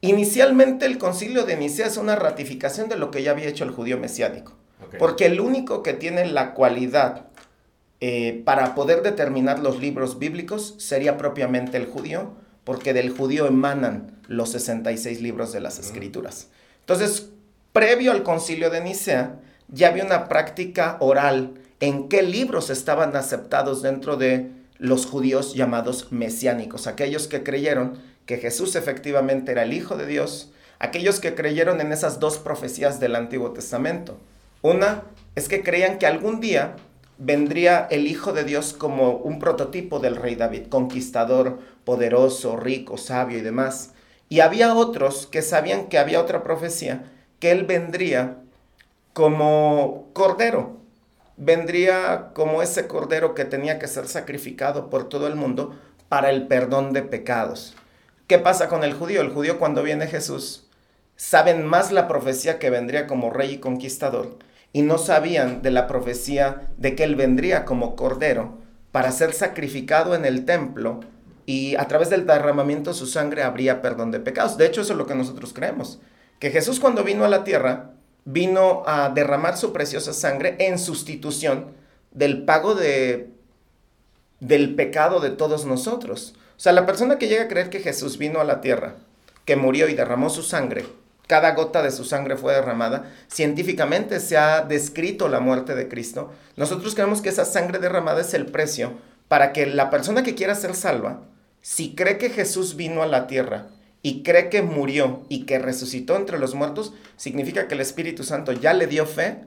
[0.00, 3.72] Inicialmente el concilio de Nicea es una ratificación de lo que ya había hecho el
[3.72, 4.54] judío mesiánico,
[4.98, 7.26] porque el único que tiene la cualidad
[8.00, 12.30] eh, para poder determinar los libros bíblicos sería propiamente el judío,
[12.62, 16.48] porque del judío emanan los 66 libros de las escrituras.
[16.80, 17.30] Entonces,
[17.72, 23.82] previo al concilio de Nicea, ya había una práctica oral en qué libros estaban aceptados
[23.82, 29.96] dentro de los judíos llamados mesiánicos, aquellos que creyeron que Jesús efectivamente era el Hijo
[29.96, 34.18] de Dios, aquellos que creyeron en esas dos profecías del Antiguo Testamento.
[34.60, 36.76] Una es que creían que algún día
[37.16, 43.38] vendría el Hijo de Dios como un prototipo del rey David, conquistador, poderoso, rico, sabio
[43.38, 43.94] y demás.
[44.28, 47.10] Y había otros que sabían que había otra profecía,
[47.40, 48.36] que él vendría
[49.14, 50.76] como cordero,
[51.38, 55.78] vendría como ese cordero que tenía que ser sacrificado por todo el mundo
[56.10, 57.74] para el perdón de pecados.
[58.28, 59.22] ¿Qué pasa con el judío?
[59.22, 60.66] El judío cuando viene Jesús,
[61.16, 64.36] saben más la profecía que vendría como rey y conquistador
[64.70, 68.58] y no sabían de la profecía de que él vendría como cordero
[68.92, 71.00] para ser sacrificado en el templo
[71.46, 74.58] y a través del derramamiento de su sangre habría perdón de pecados.
[74.58, 75.98] De hecho, eso es lo que nosotros creemos,
[76.38, 77.92] que Jesús cuando vino a la tierra
[78.26, 81.68] vino a derramar su preciosa sangre en sustitución
[82.10, 83.30] del pago de
[84.40, 86.34] del pecado de todos nosotros.
[86.58, 88.96] O sea, la persona que llega a creer que Jesús vino a la tierra,
[89.44, 90.84] que murió y derramó su sangre,
[91.28, 93.12] cada gota de su sangre fue derramada.
[93.28, 96.32] Científicamente se ha descrito la muerte de Cristo.
[96.56, 98.94] Nosotros creemos que esa sangre derramada es el precio
[99.28, 101.22] para que la persona que quiera ser salva,
[101.60, 103.68] si cree que Jesús vino a la tierra
[104.02, 108.50] y cree que murió y que resucitó entre los muertos, significa que el Espíritu Santo
[108.50, 109.44] ya le dio fe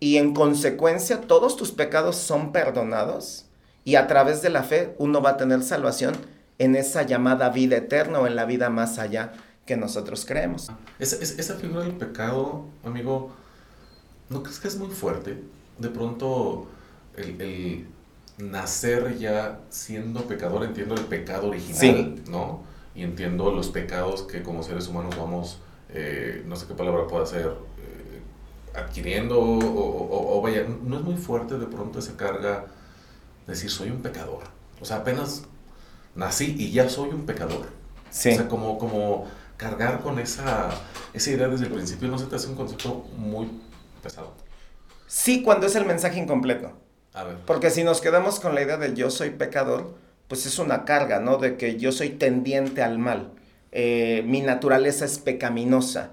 [0.00, 3.45] y en consecuencia todos tus pecados son perdonados
[3.86, 6.14] y a través de la fe uno va a tener salvación
[6.58, 9.32] en esa llamada vida eterna o en la vida más allá
[9.64, 10.72] que nosotros creemos.
[10.98, 13.30] Esa, esa figura del pecado, amigo,
[14.28, 15.40] ¿no crees que es muy fuerte?
[15.78, 16.66] De pronto,
[17.16, 17.86] el,
[18.38, 22.64] nacer ya siendo pecador, entiendo el pecado original, ¿no?
[22.92, 27.24] Y entiendo los pecados que como seres humanos vamos, eh, no sé qué palabra pueda
[27.24, 28.20] ser, eh,
[28.74, 32.66] adquiriendo, o, o, vaya, no es muy fuerte de pronto esa carga
[33.46, 34.44] decir soy un pecador.
[34.80, 35.44] O sea, apenas
[36.14, 37.66] nací y ya soy un pecador.
[38.10, 38.30] Sí.
[38.30, 40.70] O sea, como, como cargar con esa,
[41.12, 43.48] esa idea desde el principio no se te hace un concepto muy
[44.02, 44.34] pesado.
[45.06, 46.72] Sí, cuando es el mensaje incompleto.
[47.14, 47.36] A ver.
[47.46, 49.94] Porque si nos quedamos con la idea del yo soy pecador,
[50.28, 51.38] pues es una carga, ¿no?
[51.38, 53.32] De que yo soy tendiente al mal.
[53.72, 56.12] Eh, mi naturaleza es pecaminosa.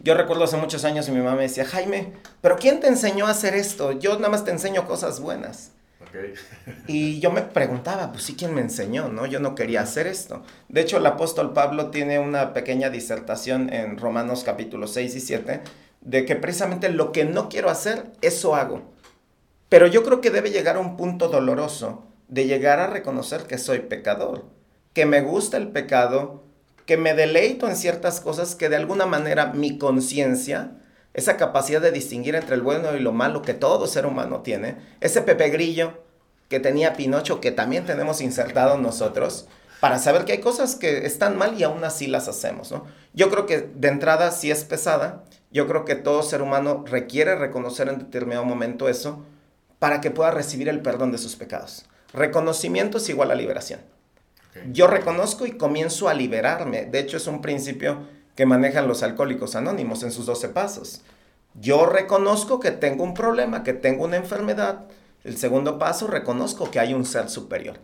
[0.00, 3.26] Yo recuerdo hace muchos años y mi mamá me decía, Jaime, ¿pero quién te enseñó
[3.26, 3.92] a hacer esto?
[3.92, 5.72] Yo nada más te enseño cosas buenas.
[6.86, 9.08] y yo me preguntaba, pues sí, ¿quién me enseñó?
[9.08, 9.26] ¿no?
[9.26, 10.42] Yo no quería hacer esto.
[10.68, 15.60] De hecho, el apóstol Pablo tiene una pequeña disertación en Romanos capítulo 6 y 7
[16.00, 18.82] de que precisamente lo que no quiero hacer, eso hago.
[19.68, 23.58] Pero yo creo que debe llegar a un punto doloroso de llegar a reconocer que
[23.58, 24.46] soy pecador,
[24.92, 26.44] que me gusta el pecado,
[26.88, 30.70] que me deleito en ciertas cosas que de alguna manera mi conciencia,
[31.12, 34.78] esa capacidad de distinguir entre el bueno y lo malo que todo ser humano tiene,
[35.02, 36.02] ese Pepe Grillo
[36.48, 39.48] que tenía Pinocho que también tenemos insertado nosotros,
[39.80, 42.86] para saber que hay cosas que están mal y aún así las hacemos, ¿no?
[43.12, 47.36] Yo creo que de entrada sí es pesada, yo creo que todo ser humano requiere
[47.36, 49.26] reconocer en determinado momento eso
[49.78, 51.84] para que pueda recibir el perdón de sus pecados.
[52.14, 53.80] Reconocimiento es igual a liberación.
[54.72, 56.86] Yo reconozco y comienzo a liberarme.
[56.86, 57.98] De hecho, es un principio
[58.34, 61.02] que manejan los alcohólicos anónimos en sus 12 pasos.
[61.54, 64.86] Yo reconozco que tengo un problema, que tengo una enfermedad.
[65.24, 67.78] El segundo paso, reconozco que hay un ser superior.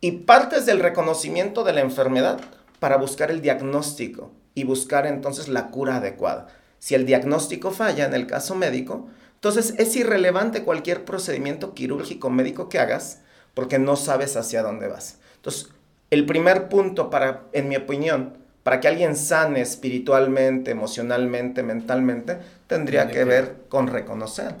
[0.00, 2.40] Y partes del reconocimiento de la enfermedad
[2.80, 6.48] para buscar el diagnóstico y buscar entonces la cura adecuada.
[6.78, 12.68] Si el diagnóstico falla en el caso médico, entonces es irrelevante cualquier procedimiento quirúrgico médico
[12.68, 13.20] que hagas
[13.54, 15.18] porque no sabes hacia dónde vas.
[15.36, 15.70] Entonces,
[16.14, 23.08] el primer punto para, en mi opinión, para que alguien sane espiritualmente, emocionalmente, mentalmente, tendría
[23.08, 24.54] que ver con reconocer.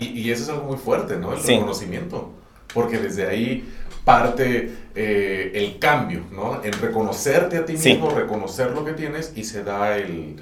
[0.00, 1.32] y, eso es algo muy fuerte, ¿no?
[1.32, 2.32] El reconocimiento.
[2.74, 3.66] Porque desde ahí
[4.04, 6.64] parte eh, el cambio, ¿no?
[6.64, 10.36] En reconocerte a ti mismo, reconocer lo que tienes y se da el...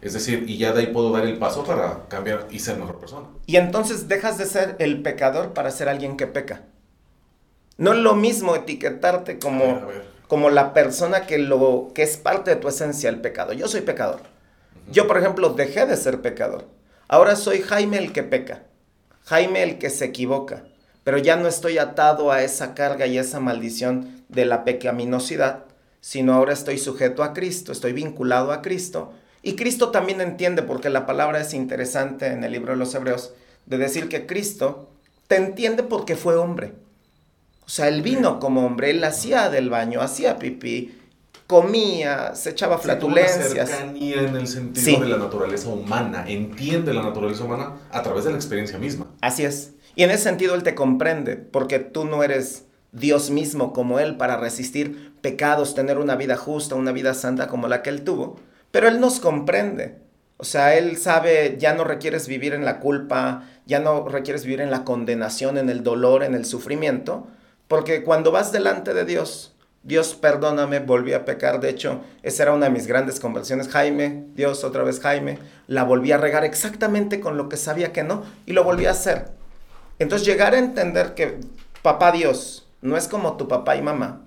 [0.00, 2.98] Es decir, y ya de ahí puedo dar el paso para cambiar y ser mejor
[2.98, 3.28] persona.
[3.46, 6.62] Y entonces dejas de ser el pecador para ser alguien que peca.
[7.82, 9.82] No es lo mismo etiquetarte como,
[10.28, 13.54] como la persona que, lo, que es parte de tu esencia el pecado.
[13.54, 14.20] Yo soy pecador.
[14.92, 16.68] Yo, por ejemplo, dejé de ser pecador.
[17.08, 18.62] Ahora soy Jaime el que peca.
[19.24, 20.62] Jaime el que se equivoca.
[21.02, 25.64] Pero ya no estoy atado a esa carga y esa maldición de la pecaminosidad,
[26.00, 29.12] sino ahora estoy sujeto a Cristo, estoy vinculado a Cristo.
[29.42, 33.34] Y Cristo también entiende, porque la palabra es interesante en el libro de los Hebreos,
[33.66, 34.88] de decir que Cristo
[35.26, 36.74] te entiende porque fue hombre.
[37.64, 40.98] O sea, él vino como hombre, él hacía del baño, hacía pipí,
[41.46, 43.68] comía, se echaba flatulencias.
[43.68, 48.30] cercanía en el sentido de la naturaleza humana, entiende la naturaleza humana a través de
[48.30, 49.06] la experiencia misma.
[49.20, 49.72] Así es.
[49.94, 54.16] Y en ese sentido él te comprende, porque tú no eres Dios mismo como Él
[54.16, 58.36] para resistir pecados, tener una vida justa, una vida santa como la que Él tuvo,
[58.70, 59.98] pero Él nos comprende.
[60.36, 64.60] O sea, Él sabe, ya no requieres vivir en la culpa, ya no requieres vivir
[64.60, 67.28] en la condenación, en el dolor, en el sufrimiento,
[67.72, 71.58] porque cuando vas delante de Dios, Dios perdóname, volví a pecar.
[71.58, 73.70] De hecho, esa era una de mis grandes conversiones.
[73.70, 78.02] Jaime, Dios, otra vez Jaime, la volví a regar exactamente con lo que sabía que
[78.02, 79.30] no y lo volví a hacer.
[79.98, 81.40] Entonces llegar a entender que
[81.80, 84.20] papá Dios no es como tu papá y mamá,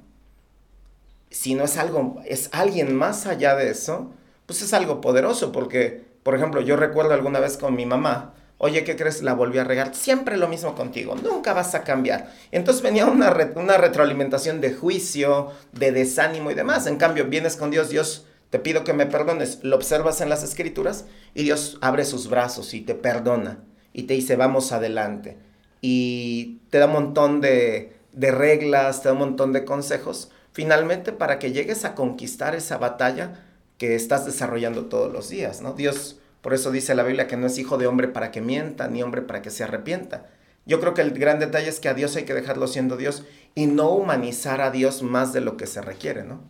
[1.30, 4.12] sino es algo, es alguien más allá de eso,
[4.48, 8.84] pues es algo poderoso porque, por ejemplo, yo recuerdo alguna vez con mi mamá, Oye,
[8.84, 9.22] ¿qué crees?
[9.22, 9.94] La volví a regar.
[9.94, 11.16] Siempre lo mismo contigo.
[11.16, 12.32] Nunca vas a cambiar.
[12.52, 16.88] Entonces venía una, una retroalimentación de juicio, de desánimo y demás.
[16.88, 19.60] En cambio, vienes con Dios, Dios, te pido que me perdones.
[19.64, 23.60] Lo observas en las escrituras y Dios abre sus brazos y te perdona.
[23.92, 25.38] Y te dice, vamos adelante.
[25.82, 30.32] Y te da un montón de, de reglas, te da un montón de consejos.
[30.54, 33.44] Finalmente, para que llegues a conquistar esa batalla
[33.78, 35.74] que estás desarrollando todos los días, ¿no?
[35.74, 38.88] Dios por eso dice la Biblia que no es hijo de hombre para que mienta,
[38.88, 40.28] ni hombre para que se arrepienta.
[40.68, 43.24] Yo creo que el gran detalle es que a Dios hay que dejarlo siendo Dios
[43.56, 46.42] y no humanizar a Dios más de lo que se requiere, ¿no?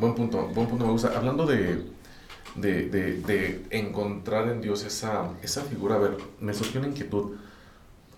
[0.00, 1.12] Buen punto, buen punto me gusta.
[1.16, 1.80] Hablando de,
[2.56, 7.36] de, encontrar en Dios esa, esa figura, a ver, me surgió una inquietud.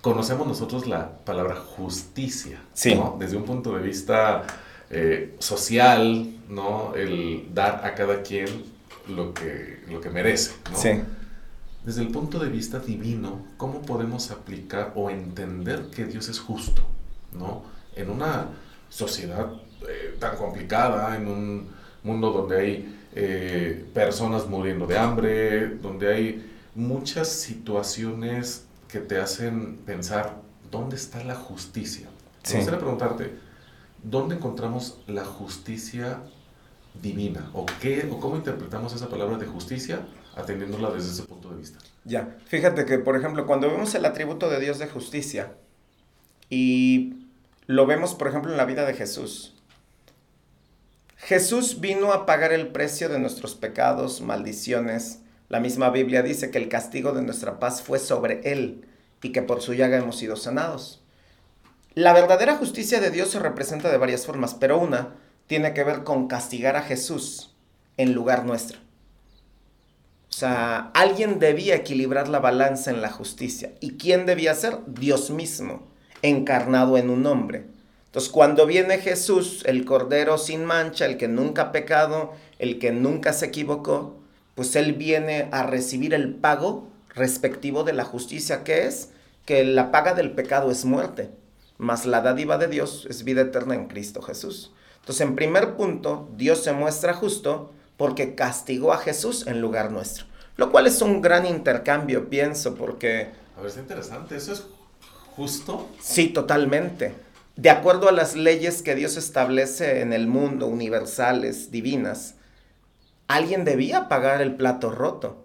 [0.00, 2.94] Conocemos nosotros la palabra justicia, sí.
[2.94, 3.16] ¿no?
[3.20, 4.44] Desde un punto de vista
[4.88, 6.94] eh, social, ¿no?
[6.94, 8.48] El dar a cada quien
[9.08, 10.78] lo que, lo que merece, ¿no?
[10.78, 11.02] Sí
[11.84, 16.82] desde el punto de vista divino, ¿cómo podemos aplicar o entender que Dios es justo?
[17.32, 17.62] ¿no?
[17.94, 18.48] En una
[18.88, 19.52] sociedad
[19.88, 21.68] eh, tan complicada, en un
[22.02, 29.76] mundo donde hay eh, personas muriendo de hambre, donde hay muchas situaciones que te hacen
[29.78, 30.36] pensar,
[30.70, 32.08] ¿dónde está la justicia?
[32.48, 33.32] Me gustaría preguntarte,
[34.02, 36.20] ¿dónde encontramos la justicia
[37.02, 37.50] divina?
[37.52, 40.00] ¿O, qué, ¿O cómo interpretamos esa palabra de justicia
[40.38, 41.78] atendiéndola desde ese punto de vista.
[42.04, 45.52] Ya, fíjate que, por ejemplo, cuando vemos el atributo de Dios de justicia
[46.48, 47.26] y
[47.66, 49.54] lo vemos, por ejemplo, en la vida de Jesús.
[51.16, 55.20] Jesús vino a pagar el precio de nuestros pecados, maldiciones.
[55.48, 58.86] La misma Biblia dice que el castigo de nuestra paz fue sobre Él
[59.22, 61.02] y que por su llaga hemos sido sanados.
[61.94, 65.16] La verdadera justicia de Dios se representa de varias formas, pero una
[65.48, 67.54] tiene que ver con castigar a Jesús
[67.96, 68.78] en lugar nuestro.
[70.28, 73.72] O sea, alguien debía equilibrar la balanza en la justicia.
[73.80, 74.78] ¿Y quién debía ser?
[74.86, 75.88] Dios mismo,
[76.22, 77.66] encarnado en un hombre.
[78.06, 82.92] Entonces, cuando viene Jesús, el Cordero sin mancha, el que nunca ha pecado, el que
[82.92, 84.16] nunca se equivocó,
[84.54, 89.10] pues Él viene a recibir el pago respectivo de la justicia, que es
[89.44, 91.30] que la paga del pecado es muerte,
[91.78, 94.72] mas la dádiva de Dios es vida eterna en Cristo Jesús.
[95.00, 100.24] Entonces, en primer punto, Dios se muestra justo porque castigó a Jesús en lugar nuestro.
[100.56, 103.28] Lo cual es un gran intercambio, pienso, porque...
[103.58, 104.64] A ver, es interesante, ¿eso es
[105.36, 105.90] justo?
[106.00, 107.12] Sí, totalmente.
[107.56, 112.36] De acuerdo a las leyes que Dios establece en el mundo, universales, divinas,
[113.26, 115.44] alguien debía pagar el plato roto.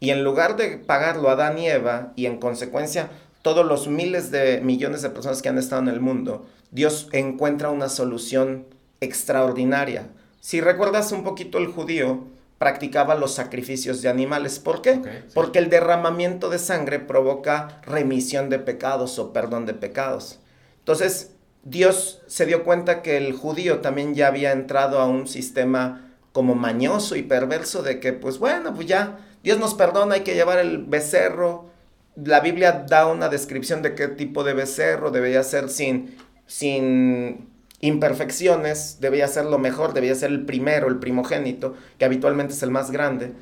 [0.00, 3.10] Y en lugar de pagarlo a Adán y Eva, y en consecuencia
[3.42, 7.70] todos los miles de millones de personas que han estado en el mundo, Dios encuentra
[7.70, 8.66] una solución
[9.00, 10.08] extraordinaria
[10.40, 12.24] si recuerdas un poquito, el judío
[12.58, 14.58] practicaba los sacrificios de animales.
[14.58, 15.00] ¿Por qué?
[15.34, 20.40] Porque el derramamiento de sangre provoca remisión de pecados o perdón de pecados.
[20.80, 21.32] Entonces,
[21.64, 26.54] Dios se dio cuenta que el judío también ya había entrado a un sistema como
[26.54, 30.58] mañoso y perverso de que, pues bueno, pues ya, Dios nos perdona, hay que llevar
[30.58, 31.70] el becerro.
[32.16, 37.48] La Biblia da una descripción de qué tipo de becerro debería ser sin, sin
[37.80, 42.70] imperfecciones, debía ser lo mejor, debía ser el primero, el primogénito, que habitualmente es el
[42.70, 43.32] más grande.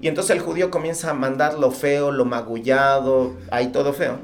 [0.00, 4.18] Y entonces el judío comienza a mandar lo feo, lo magullado, ahí todo feo.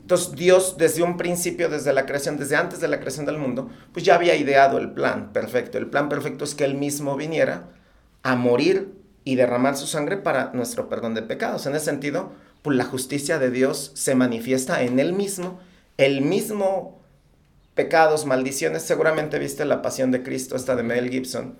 [0.00, 3.70] Entonces Dios desde un principio, desde la creación, desde antes de la creación del mundo,
[3.92, 5.78] pues ya había ideado el plan perfecto.
[5.78, 7.68] El plan perfecto es que Él mismo viniera
[8.24, 8.92] a morir
[9.24, 11.66] y derramar su sangre para nuestro perdón de pecados.
[11.66, 12.32] En ese sentido,
[12.62, 15.60] pues la justicia de Dios se manifiesta en Él mismo.
[15.96, 17.01] El mismo
[17.74, 21.56] pecados, maldiciones, seguramente viste la pasión de Cristo, esta de Mel Gibson.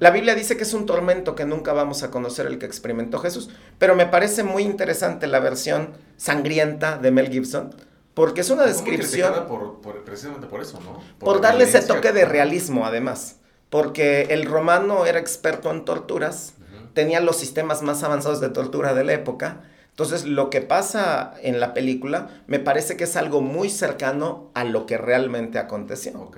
[0.00, 3.18] La Biblia dice que es un tormento que nunca vamos a conocer el que experimentó
[3.18, 7.74] Jesús, pero me parece muy interesante la versión sangrienta de Mel Gibson,
[8.14, 9.46] porque es una descripción...
[9.48, 11.02] Por, precisamente por eso, ¿no?
[11.18, 13.36] Por, darle ese toque de realismo, además,
[13.70, 16.54] porque el romano era experto en torturas,
[16.94, 19.62] tenía los sistemas más avanzados de tortura de la época,
[19.98, 24.62] entonces, lo que pasa en la película me parece que es algo muy cercano a
[24.62, 26.30] lo que realmente aconteció.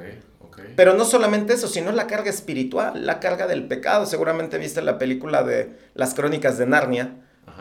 [0.77, 4.07] Pero no solamente eso, sino la carga espiritual, la carga del pecado.
[4.07, 7.17] Seguramente viste la película de Las Crónicas de Narnia,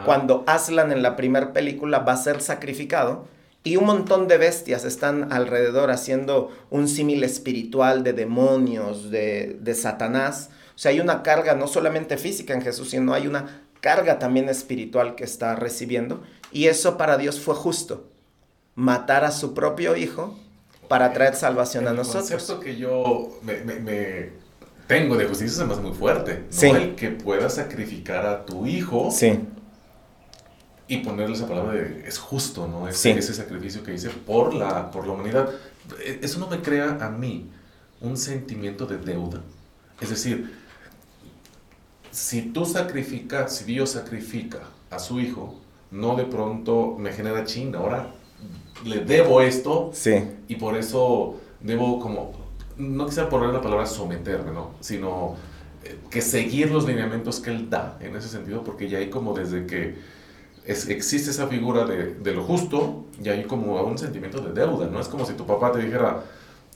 [0.05, 3.27] cuando Aslan en la primera película va a ser sacrificado
[3.65, 9.75] y un montón de bestias están alrededor haciendo un símil espiritual de demonios, de, de
[9.75, 10.49] Satanás.
[10.75, 14.49] O sea, hay una carga no solamente física en Jesús, sino hay una carga también
[14.49, 16.23] espiritual que está recibiendo.
[16.51, 18.07] Y eso para Dios fue justo.
[18.75, 20.37] Matar a su propio hijo
[20.87, 22.31] para traer salvación a nosotros.
[22.31, 24.29] El concepto que yo me,
[24.87, 26.45] tengo de justicia es más muy fuerte.
[26.51, 26.75] ¿no?
[26.75, 29.11] El que pueda sacrificar a tu hijo.
[29.11, 29.39] Sí.
[30.87, 32.87] Y ponerle esa palabra de es justo, ¿no?
[32.87, 35.49] Ese, ese sacrificio que hice por la, por la humanidad.
[36.03, 37.51] E, eso no me crea a mí
[38.01, 39.43] un sentimiento de deuda.
[40.01, 40.58] Es decir,
[42.11, 45.55] si tú sacrificas, si Dios sacrifica a su hijo,
[45.91, 48.11] no de pronto me genera chin, ahora
[48.85, 50.23] le debo esto sí.
[50.47, 52.33] y por eso debo como,
[52.77, 54.71] no quisiera poner la palabra someterme, ¿no?
[54.79, 55.35] Sino
[55.83, 59.33] eh, que seguir los lineamientos que él da en ese sentido, porque ya hay como
[59.33, 59.95] desde que
[60.65, 64.99] existe esa figura de, de, lo justo, ya hay como un sentimiento de deuda, ¿no?
[64.99, 66.23] Es como si tu papá te dijera,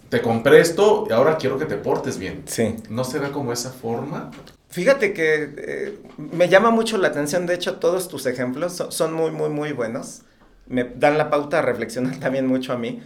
[0.09, 2.43] te compré esto y ahora quiero que te portes bien.
[2.45, 2.75] Sí.
[2.89, 4.31] ¿No será como esa forma?
[4.73, 9.31] Fíjate que eh, me llama mucho la atención, de hecho todos tus ejemplos son muy,
[9.31, 10.23] muy, muy buenos
[10.67, 13.01] me dan la pauta a reflexionar también mucho a mí.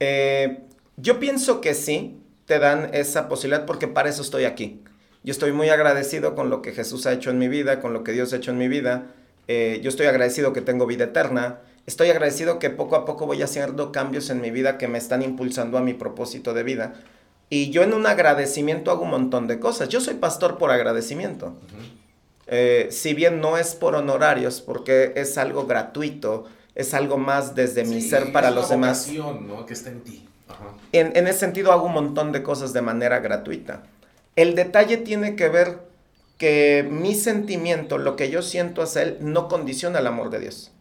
[0.00, 0.60] Eh,
[0.96, 4.82] yo pienso que sí, te dan esa posibilidad porque para eso estoy aquí.
[5.24, 8.04] Yo estoy muy agradecido con lo que Jesús ha hecho en mi vida, con lo
[8.04, 9.06] que Dios ha hecho en mi vida.
[9.48, 11.58] Eh, yo estoy agradecido que tengo vida eterna.
[11.86, 15.22] Estoy agradecido que poco a poco voy haciendo cambios en mi vida que me están
[15.22, 16.94] impulsando a mi propósito de vida.
[17.48, 19.88] Y yo en un agradecimiento hago un montón de cosas.
[19.88, 21.54] Yo soy pastor por agradecimiento.
[22.48, 26.44] Eh, si bien no es por honorarios, porque es algo gratuito,
[26.74, 29.08] es algo más desde mi ser para los demás.
[29.10, 29.66] ¿no?
[29.66, 30.28] Que está en ti.
[30.92, 33.82] En, en ese sentido hago un montón de cosas de manera gratuita.
[34.36, 35.78] El detalle tiene que ver
[36.38, 40.72] que mi sentimiento, lo que yo siento hacia él, no condiciona el amor de Dios.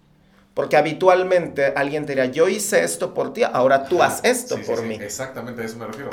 [0.56, 4.84] Porque habitualmente alguien te dirá, yo hice esto por ti, ahora tú haz esto por
[4.84, 4.95] mí.
[4.95, 6.10] Exactamente a eso me refiero.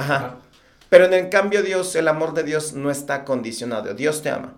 [0.90, 3.94] Pero en el cambio Dios, el amor de Dios no está condicionado.
[3.94, 4.56] Dios te ama.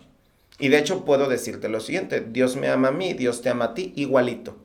[0.58, 3.66] Y de hecho puedo decirte lo siguiente, Dios me ama a mí, Dios te ama
[3.66, 4.56] a ti igualito.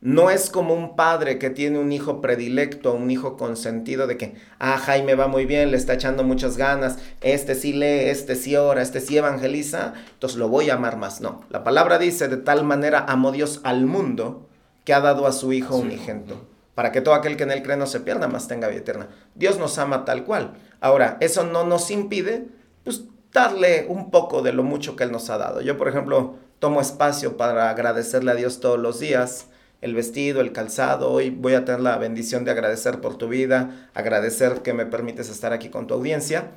[0.00, 4.34] No es como un padre que tiene un hijo predilecto, un hijo consentido de que,
[4.58, 8.56] ah, Jaime va muy bien, le está echando muchas ganas, este sí lee, este sí
[8.56, 11.20] ora, este sí evangeliza, entonces lo voy a amar más.
[11.20, 14.45] No, la palabra dice, de tal manera amó Dios al mundo
[14.86, 17.76] que ha dado a su hijo unigento, para que todo aquel que en él cree
[17.76, 19.08] no se pierda, más tenga vida eterna.
[19.34, 20.54] Dios nos ama tal cual.
[20.80, 22.46] Ahora, eso no nos impide,
[22.84, 25.60] pues, darle un poco de lo mucho que él nos ha dado.
[25.60, 29.48] Yo, por ejemplo, tomo espacio para agradecerle a Dios todos los días,
[29.80, 31.10] el vestido, el calzado.
[31.10, 35.28] Hoy voy a tener la bendición de agradecer por tu vida, agradecer que me permites
[35.28, 36.52] estar aquí con tu audiencia.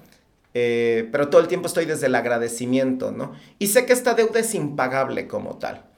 [0.54, 3.34] Eh, pero todo el tiempo estoy desde el agradecimiento, ¿no?
[3.58, 5.89] Y sé que esta deuda es impagable como tal.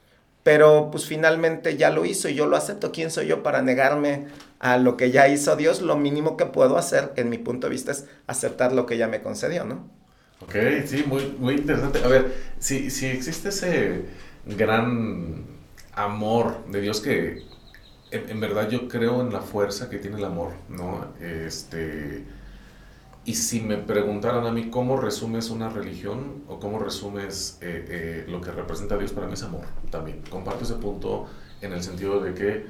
[0.42, 2.90] Pero pues finalmente ya lo hizo y yo lo acepto.
[2.90, 4.26] ¿Quién soy yo para negarme
[4.58, 5.82] a lo que ya hizo Dios?
[5.82, 9.06] Lo mínimo que puedo hacer, en mi punto de vista, es aceptar lo que ya
[9.06, 9.88] me concedió, ¿no?
[10.40, 10.54] Ok,
[10.86, 12.02] sí, muy, muy interesante.
[12.04, 14.06] A ver, si, si existe ese
[14.44, 15.46] gran
[15.94, 17.42] amor de Dios que
[18.12, 21.14] en, verdad yo creo en la fuerza que tiene el amor, ¿no?
[21.20, 22.24] Este,
[23.24, 28.30] y si me preguntaran a mí cómo resumes una religión o cómo resumes eh, eh,
[28.30, 30.22] lo que representa a Dios, para mí es amor también.
[30.28, 31.26] Comparto ese punto
[31.60, 32.66] en el sentido de que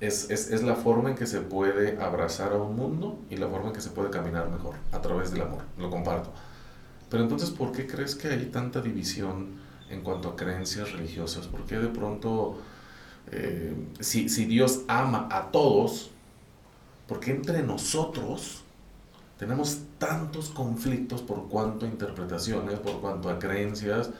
[0.00, 3.48] es, es, es, la forma en que se puede abrazar a un mundo y la
[3.48, 5.62] forma en que se puede caminar mejor a través del amor.
[5.78, 6.30] Lo comparto.
[7.08, 9.60] Pero entonces, ¿por qué crees que hay tanta división?
[9.90, 11.46] en cuanto a creencias religiosas?
[11.46, 12.58] porque de pronto,
[13.30, 16.10] eh, si, Dios ama a todos,
[17.06, 18.64] ¿por qué entre nosotros
[19.40, 24.10] tenemos tantos conflictos por cuanto a interpretaciones, por cuanto a creencias?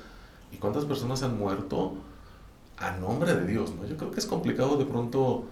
[0.51, 1.93] ¿Y cuántas personas han muerto
[2.79, 3.75] a nombre de Dios?
[3.75, 3.87] ¿no?
[3.87, 5.45] Yo creo que es complicado de pronto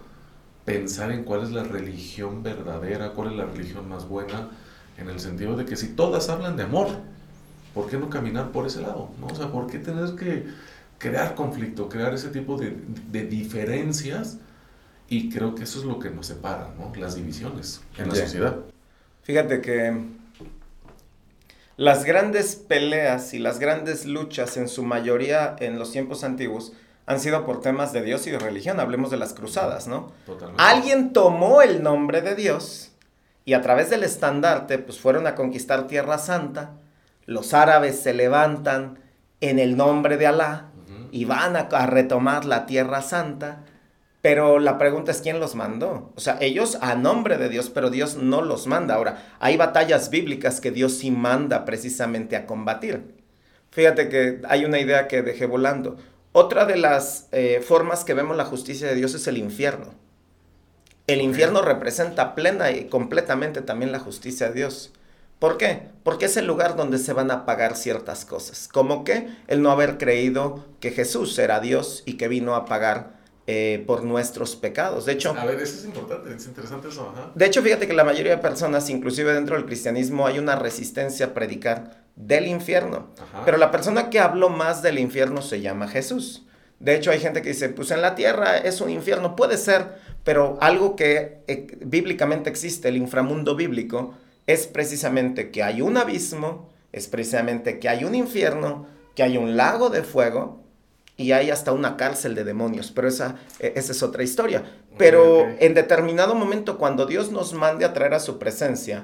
[0.65, 4.49] pensar en cuál es la religión verdadera, cuál es la religión más buena,
[4.97, 6.87] en el sentido de que si todas hablan de amor,
[7.75, 9.11] ¿por qué no caminar por ese lado?
[9.19, 9.27] ¿no?
[9.27, 10.47] O sea, ¿por qué tener que
[10.97, 12.71] crear conflicto, crear ese tipo de,
[13.27, 14.39] diferencias?
[15.09, 16.91] Y creo que eso es lo que nos separa, ¿no?
[16.99, 18.57] Las divisiones en la sociedad.
[19.29, 19.95] Fíjate que
[21.77, 26.73] las grandes peleas y las grandes luchas en su mayoría en los tiempos antiguos
[27.05, 28.79] han sido por temas de Dios y de religión.
[28.79, 30.11] Hablemos de las cruzadas, ¿no?
[30.25, 30.63] Totalmente.
[30.63, 32.93] Alguien tomó el nombre de Dios
[33.45, 36.71] y a través del estandarte pues fueron a conquistar Tierra Santa
[37.27, 38.97] los árabes se levantan
[39.41, 40.71] en el nombre de Alá
[41.11, 43.59] y van a, retomar la tierra santa
[44.21, 46.11] Pero la pregunta es quién los mandó.
[46.15, 48.95] O sea, ellos a nombre de Dios, pero Dios no los manda.
[48.95, 53.15] Ahora, hay batallas bíblicas que Dios sí manda precisamente a combatir.
[53.71, 55.97] Fíjate que hay una idea que dejé volando.
[56.31, 59.93] Otra de las eh, formas que vemos la justicia de Dios es el infierno.
[61.07, 64.91] El infierno representa plena y completamente también la justicia de Dios.
[65.39, 65.83] ¿Por qué?
[66.03, 69.71] Porque es el lugar donde se van a pagar ciertas cosas, como que el no
[69.71, 73.18] haber creído que Jesús era Dios y que vino a pagar
[73.51, 75.07] eh, por nuestros pecados.
[75.07, 75.33] De hecho...
[75.35, 77.11] A ver, eso es importante, es interesante eso.
[77.33, 81.25] De hecho, fíjate que la mayoría de personas, inclusive dentro del cristianismo, hay una resistencia
[81.25, 83.07] a predicar del infierno.
[83.45, 86.45] Pero la persona que habló más del infierno se llama Jesús.
[86.79, 89.95] De hecho, hay gente que dice, pues en la tierra es un infierno, puede ser,
[90.23, 94.13] pero algo que eh, bíblicamente existe, el inframundo bíblico,
[94.45, 98.85] es precisamente que hay un abismo, es precisamente que hay un infierno,
[99.15, 100.68] que hay un lago de fuego
[101.19, 104.63] y hay hasta una cárcel de demonios, pero esa, e, esa es otra historia.
[104.97, 109.03] Pero en determinado momento, cuando Dios nos mande a traer a su presencia,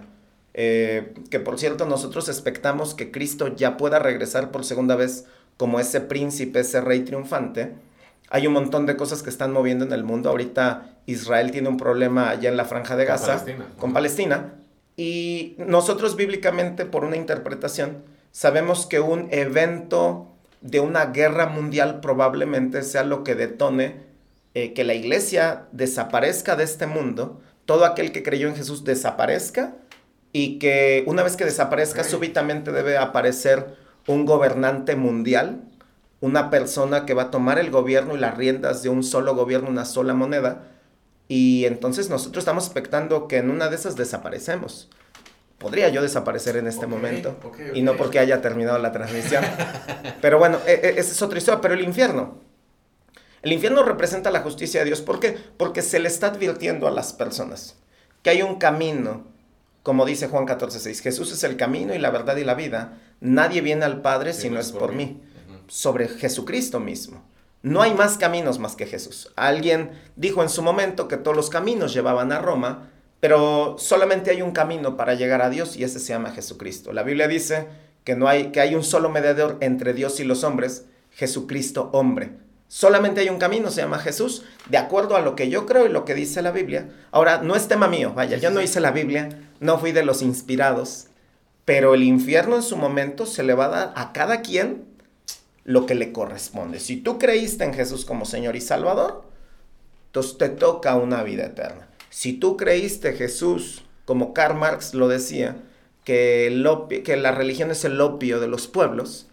[0.54, 5.26] eh, que por cierto nosotros expectamos que Cristo ya pueda regresar por segunda vez
[5.58, 7.74] como ese príncipe, ese rey triunfante,
[8.30, 10.30] hay un montón de cosas que están moviendo en el mundo.
[10.30, 13.44] Ahorita Israel tiene un problema allá en la franja de Gaza
[13.78, 14.54] con Palestina
[14.96, 20.35] y nosotros bíblicamente, por una interpretación, sabemos que un evento
[20.66, 24.04] de una guerra mundial probablemente sea lo que detone
[24.56, 29.76] eh, que la iglesia desaparezca de este mundo, todo aquel que creyó en Jesús desaparezca
[30.32, 33.76] y que una vez que desaparezca súbitamente debe aparecer
[34.08, 35.62] un gobernante mundial,
[36.20, 39.70] una persona que va a tomar el gobierno y las riendas de un solo gobierno,
[39.70, 40.64] una sola moneda,
[41.28, 44.90] y entonces nosotros estamos expectando que en una de esas desaparecemos.
[45.58, 47.38] Podría yo desaparecer en este momento.
[47.74, 49.44] Y no porque haya terminado la transmisión.
[50.22, 51.62] pero bueno, e, e, esa es otra historia.
[51.62, 52.40] Pero el infierno.
[53.42, 55.02] El infierno representa la justicia de Dios.
[55.02, 55.38] ¿Por qué?
[55.58, 57.76] Porque se le está advirtiendo a las personas
[58.26, 59.24] que hay un camino,
[59.84, 61.00] como dice Juan 14:6.
[61.02, 62.98] Jesús es el camino y la verdad y la vida.
[63.22, 65.22] Nadie viene al Padre si no es por, mí.
[65.68, 67.24] Sobre Jesucristo mismo.
[67.62, 69.32] No hay más caminos más que Jesús.
[69.36, 72.90] Alguien dijo en su momento que todos los caminos llevaban a Roma,
[73.26, 76.94] pero solamente hay un camino para llegar a Dios y ese se llama Jesucristo.
[76.94, 77.66] La Biblia dice
[78.04, 82.34] que no hay que hay un solo mediador entre Dios y los hombres, Jesucristo hombre.
[82.68, 85.90] Solamente hay un camino, se llama Jesús, de acuerdo a lo que yo creo y
[85.90, 86.88] lo que dice la Biblia.
[87.10, 90.22] Ahora, no es tema mío, vaya, yo no hice la Biblia, no fui de los
[90.22, 91.08] inspirados,
[91.66, 94.86] pero el infierno en su momento se le va a dar a cada quien
[95.64, 96.80] lo que le corresponde.
[96.80, 99.24] Si tú creíste en Jesús como Señor y Salvador,
[100.10, 101.88] entonces te toca una vida eterna.
[102.16, 105.58] Si tú creíste Jesús, como Karl Marx lo decía,
[106.06, 106.66] que, el
[107.04, 109.28] que la religión es el opio de los pueblos,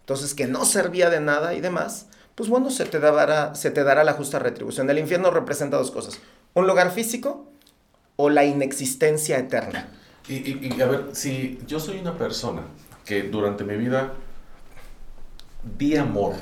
[0.00, 3.84] entonces que no servía de nada y demás, pues bueno, se te dará, se te
[3.84, 4.90] dará la justa retribución.
[4.90, 6.20] El infierno representa dos cosas,
[6.52, 7.50] un lugar físico
[8.16, 9.88] o la inexistencia eterna.
[10.28, 12.64] Y, y a ver, si yo soy una persona
[13.06, 14.12] que durante mi vida
[15.78, 16.34] di amor.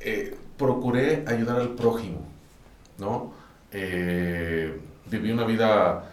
[0.00, 2.26] Eh, procuré ayudar al prójimo,
[2.96, 3.38] ¿no?
[3.72, 6.10] Eh, viví una vida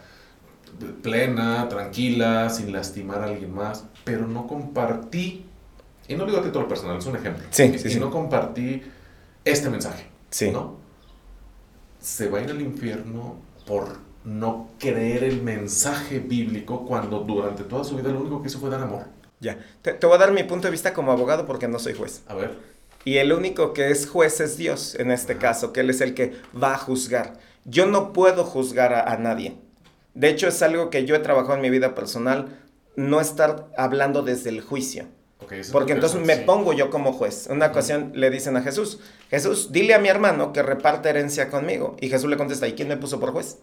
[1.01, 5.45] plena, tranquila, sin lastimar a alguien más, pero no compartí,
[6.08, 8.84] y no digo a título personal, es un ejemplo, sí, sí, y no compartí
[9.43, 10.51] este mensaje, sí.
[10.51, 10.76] ¿no?
[11.99, 17.84] Se va a ir al infierno por no creer el mensaje bíblico cuando durante toda
[17.84, 19.05] su vida lo único que hizo fue dar amor.
[19.39, 22.24] Ya, te, voy a dar mi punto de vista como abogado porque no soy juez.
[22.28, 22.58] A ver.
[23.08, 26.14] Y el único que es juez es Dios en este caso, que Él es el
[26.14, 27.39] que va a juzgar.
[27.64, 29.55] Yo no puedo juzgar a, nadie.
[30.14, 32.60] De hecho, es algo que yo he trabajado en mi vida personal,
[32.97, 35.05] no estar hablando desde el juicio.
[35.72, 37.47] porque entonces me pongo yo como juez.
[37.49, 38.99] Una ocasión le dicen a Jesús,
[39.30, 41.95] Jesús, dile a mi hermano que reparte herencia conmigo.
[42.01, 43.60] Y Jesús le contesta, ¿y quién me puso por juez?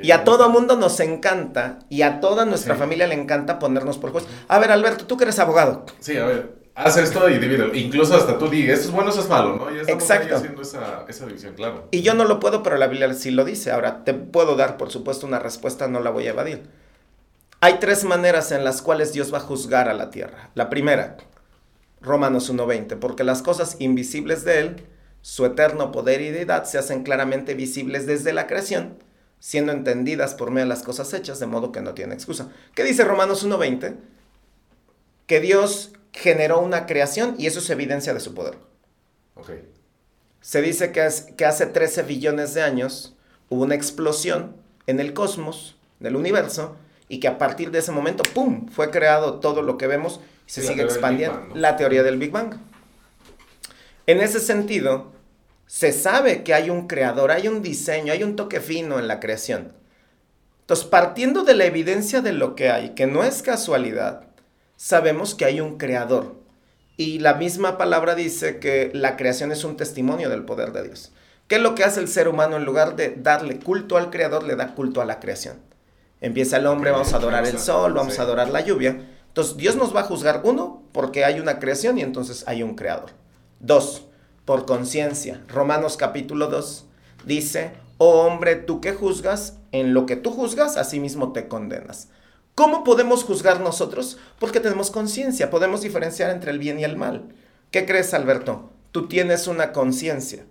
[0.00, 4.12] Y a todo mundo nos encanta, y a toda nuestra familia le encanta ponernos por
[4.12, 4.26] juez.
[4.46, 5.86] A ver, Alberto, tú que eres abogado.
[5.98, 7.76] Sí, a ver, haz esto y divide.
[7.78, 9.70] Incluso hasta tú di, esto es bueno, eso es malo, ¿no?
[9.70, 10.36] Exacto.
[10.36, 11.88] haciendo esa, esa, división, claro.
[11.90, 13.70] Y yo no lo puedo, pero la Biblia sí lo dice.
[13.70, 16.62] Ahora, te puedo dar, por supuesto, una respuesta, no la voy a evadir.
[17.60, 20.50] Hay tres maneras en las cuales Dios va a juzgar a la tierra.
[20.54, 21.16] La primera,
[22.00, 24.86] Romanos 1.20, porque las cosas invisibles de Él,
[25.20, 28.96] su eterno poder y deidad, se hacen claramente visibles desde la creación
[29.40, 32.50] siendo entendidas por medio de las cosas hechas, de modo que no tiene excusa.
[32.74, 33.96] ¿Qué dice Romanos 1.20?
[35.26, 38.56] Que Dios generó una creación y eso es evidencia de su poder.
[40.40, 43.14] Se dice que, es, que hace 13 billones de años
[43.48, 44.56] hubo una explosión
[44.86, 46.76] en el cosmos, del universo,
[47.08, 50.50] y que a partir de ese momento, ¡pum!, fue creado todo lo que vemos y
[50.50, 51.54] se sigue expandiendo.
[51.54, 52.54] La teoría del Big Bang.
[54.06, 55.12] En ese sentido,
[55.70, 59.20] Se sabe que hay un creador, hay un diseño, hay un toque fino en la
[59.20, 59.74] creación.
[60.60, 64.27] Entonces, partiendo de la evidencia de lo que hay, que no es casualidad,
[64.78, 66.36] sabemos que hay un creador.
[66.96, 71.12] Y la misma palabra dice que la creación es un testimonio del poder de Dios.
[71.48, 74.44] ¿Qué es lo que hace el ser humano en lugar de darle culto al creador,
[74.44, 75.58] le da culto a la creación?
[76.20, 79.04] Empieza el hombre, vamos a adorar el sol, vamos a adorar la lluvia.
[79.28, 82.74] Entonces Dios nos va a juzgar, uno, porque hay una creación y entonces hay un
[82.74, 83.10] creador.
[83.60, 84.06] Dos,
[84.44, 85.42] por conciencia.
[85.48, 86.86] Romanos capítulo 2
[87.24, 92.08] dice, oh hombre, tú que juzgas, en lo que tú juzgas, así mismo te condenas.
[92.58, 94.18] ¿Cómo podemos juzgar nosotros?
[94.40, 97.28] Porque tenemos conciencia, podemos diferenciar entre el bien y el mal.
[97.70, 98.72] ¿Qué crees, Alberto?
[98.90, 100.44] Tú tienes una conciencia.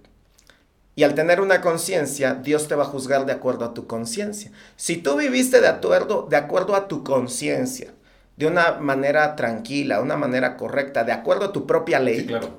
[0.96, 4.54] Y al tener una conciencia, Dios te va a juzgar de acuerdo a tu conciencia.
[4.78, 7.94] Si tú viviste de acuerdo, de acuerdo a tu conciencia,
[8.38, 12.26] de una manera tranquila, una manera correcta, de acuerdo a tu propia ley.
[12.26, 12.58] claro.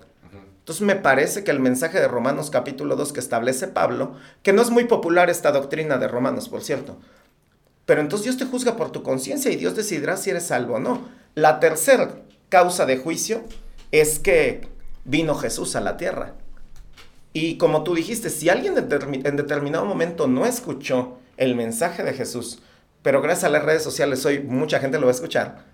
[0.58, 4.60] Entonces me parece que el mensaje de Romanos capítulo 2 que establece Pablo, que no
[4.60, 6.98] es muy popular esta doctrina de Romanos, por cierto,
[7.88, 10.78] pero entonces Dios te juzga por tu conciencia y Dios decidirá si eres salvo o
[10.78, 11.08] no.
[11.34, 12.16] La tercera
[12.50, 13.44] causa de juicio
[13.92, 14.68] es que
[15.06, 16.34] vino Jesús a la tierra.
[17.32, 22.58] Y como tú dijiste, si alguien en determinado momento no escuchó el mensaje de Jesús,
[23.00, 25.64] pero gracias a las redes sociales hoy mucha gente lo va a escuchar,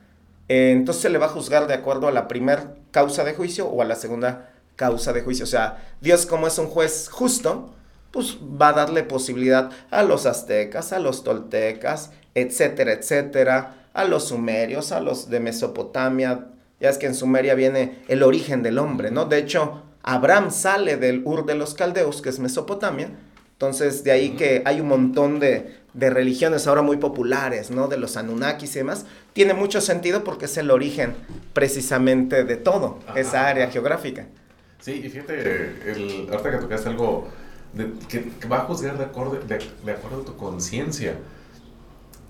[0.49, 3.67] eh, entonces se le va a juzgar de acuerdo a la primera causa de juicio
[3.67, 5.43] o a la segunda causa de juicio.
[5.43, 7.75] O sea, Dios como es un juez justo,
[8.15, 14.29] pues va a darle posibilidad a los aztecas, a los toltecas, etcétera, etcétera, a los
[14.29, 16.47] sumerios, a los de Mesopotamia.
[16.79, 19.25] Ya es que en Sumeria viene el origen del hombre, ¿no?
[19.25, 23.11] De hecho, Abraham sale del Ur de los Caldeos, que es Mesopotamia,
[23.55, 27.89] entonces, de ahí que hay un montón de, religiones ahora muy populares, ¿no?
[27.89, 29.07] De los Anunnakis y demás.
[29.33, 31.15] Tiene mucho sentido porque es el origen
[31.53, 34.27] precisamente de todo, esa área geográfica.
[34.81, 35.41] Sí, y fíjate,
[35.91, 37.29] el, ahorita que tocaste algo
[38.09, 41.19] que, va a juzgar de acuerdo, de, acuerdo a tu conciencia.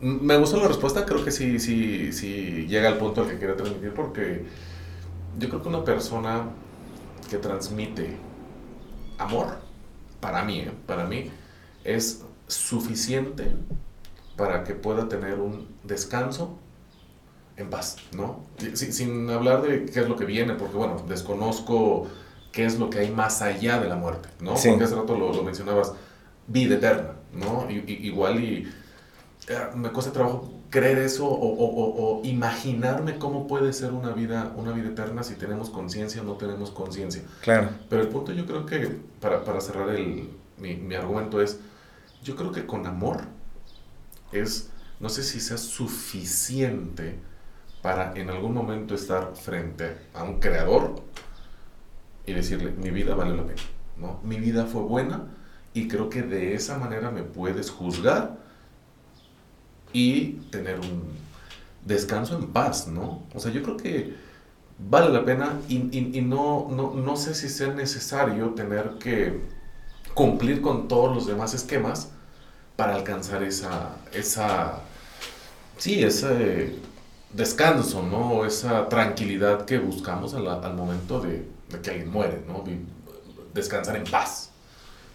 [0.00, 3.54] Me gustó la respuesta, creo que sí, sí, sí llega al punto al que quiero
[3.54, 4.44] transmitir porque
[5.38, 6.50] yo creo que una persona
[7.30, 8.16] que transmite
[9.18, 9.58] amor,
[10.20, 10.72] para mí, ¿eh?
[10.86, 11.30] para mí,
[11.84, 13.52] es suficiente
[14.36, 16.58] para que pueda tener un descanso
[17.56, 18.42] en paz, ¿no?
[18.74, 22.08] Sin, hablar de qué es lo que viene, porque bueno, desconozco
[22.54, 24.54] qué es lo que hay más allá de la muerte, ¿no?
[24.54, 25.92] Porque hace rato lo, mencionabas,
[26.46, 27.66] vida eterna, ¿no?
[27.68, 28.72] igual y
[29.48, 34.88] eh, me cuesta trabajo creer eso o, imaginarme cómo puede ser una vida, una vida
[34.90, 37.22] eterna si tenemos conciencia o no tenemos conciencia.
[37.42, 37.70] Claro.
[37.88, 41.58] Pero el punto yo creo que, para, para cerrar el, mi, mi, argumento es,
[42.22, 43.22] yo creo que con amor
[44.30, 47.18] es, no sé si sea suficiente
[47.82, 50.94] para en algún momento estar frente a un creador
[52.26, 53.62] y decirle, mi vida vale la pena,
[53.98, 54.20] ¿no?
[54.22, 55.24] Mi vida fue buena
[55.74, 58.38] y creo que de esa manera me puedes juzgar
[59.92, 61.02] y tener un
[61.84, 63.22] descanso en paz, ¿no?
[63.34, 64.14] O sea, yo creo que
[64.78, 69.40] vale la pena y, y, no, no, no, sé si sea necesario tener que
[70.14, 72.10] cumplir con todos los demás esquemas
[72.76, 74.80] para alcanzar esa, esa,
[75.78, 76.76] sí, ese
[77.32, 78.44] descanso, ¿no?
[78.44, 82.64] Esa tranquilidad que buscamos al, al momento de, de, que alguien muere, ¿no?
[83.52, 84.50] Descansar en paz.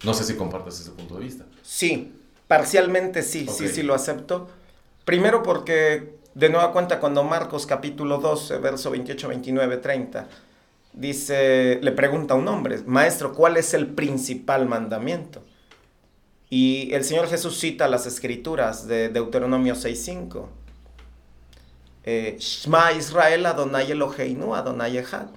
[0.02, 1.44] No sé si compartes ese punto de vista.
[1.62, 2.14] Sí,
[2.48, 4.48] parcialmente sí, sí, sí lo acepto.
[5.04, 10.28] Primero porque, de nueva cuenta, cuando Marcos capítulo 12, verso 28, 29, 30,
[10.92, 15.42] dice, le pregunta a un hombre, maestro, ¿cuál es el principal mandamiento?
[16.48, 20.46] Y el Señor Jesús cita las escrituras de Deuteronomio 6.5.
[22.02, 25.28] Eh, Shma Israel Adonai Eloheinu Adonai Echad.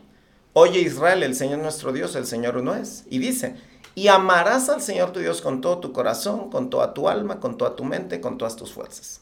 [0.54, 3.06] Oye Israel, el Señor nuestro Dios, el Señor uno es.
[3.10, 3.56] Y dice,
[3.96, 7.58] y amarás al Señor tu Dios con todo tu corazón, con toda tu alma, con
[7.58, 9.22] toda tu mente, con todas tus fuerzas.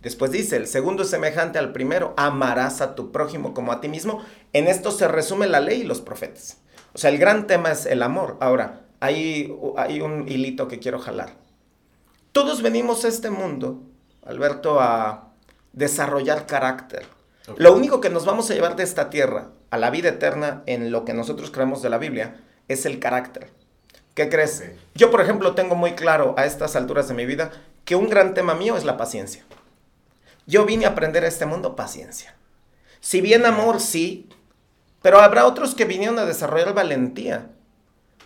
[0.00, 3.88] Después dice, el segundo es semejante al primero, amarás a tu prójimo como a ti
[3.88, 4.24] mismo.
[4.54, 6.58] En esto se resume la ley y los profetas.
[6.94, 8.38] O sea, el gran tema es el amor.
[8.40, 11.34] Ahora, hay, hay un hilito que quiero jalar.
[12.32, 13.82] Todos venimos a este mundo,
[14.24, 15.32] Alberto, a
[15.72, 17.06] desarrollar carácter.
[17.56, 20.90] Lo único que nos vamos a llevar de esta tierra a la vida eterna en
[20.90, 23.48] lo que nosotros creemos de la Biblia es el carácter.
[24.14, 24.64] ¿Qué crees?
[24.94, 27.50] Yo, por ejemplo, tengo muy claro a estas alturas de mi vida
[27.84, 29.44] que un gran tema mío es la paciencia.
[30.46, 32.34] Yo vine a aprender a este mundo paciencia.
[33.00, 34.28] Si bien amor, sí,
[35.02, 37.50] pero habrá otros que vinieron a desarrollar valentía.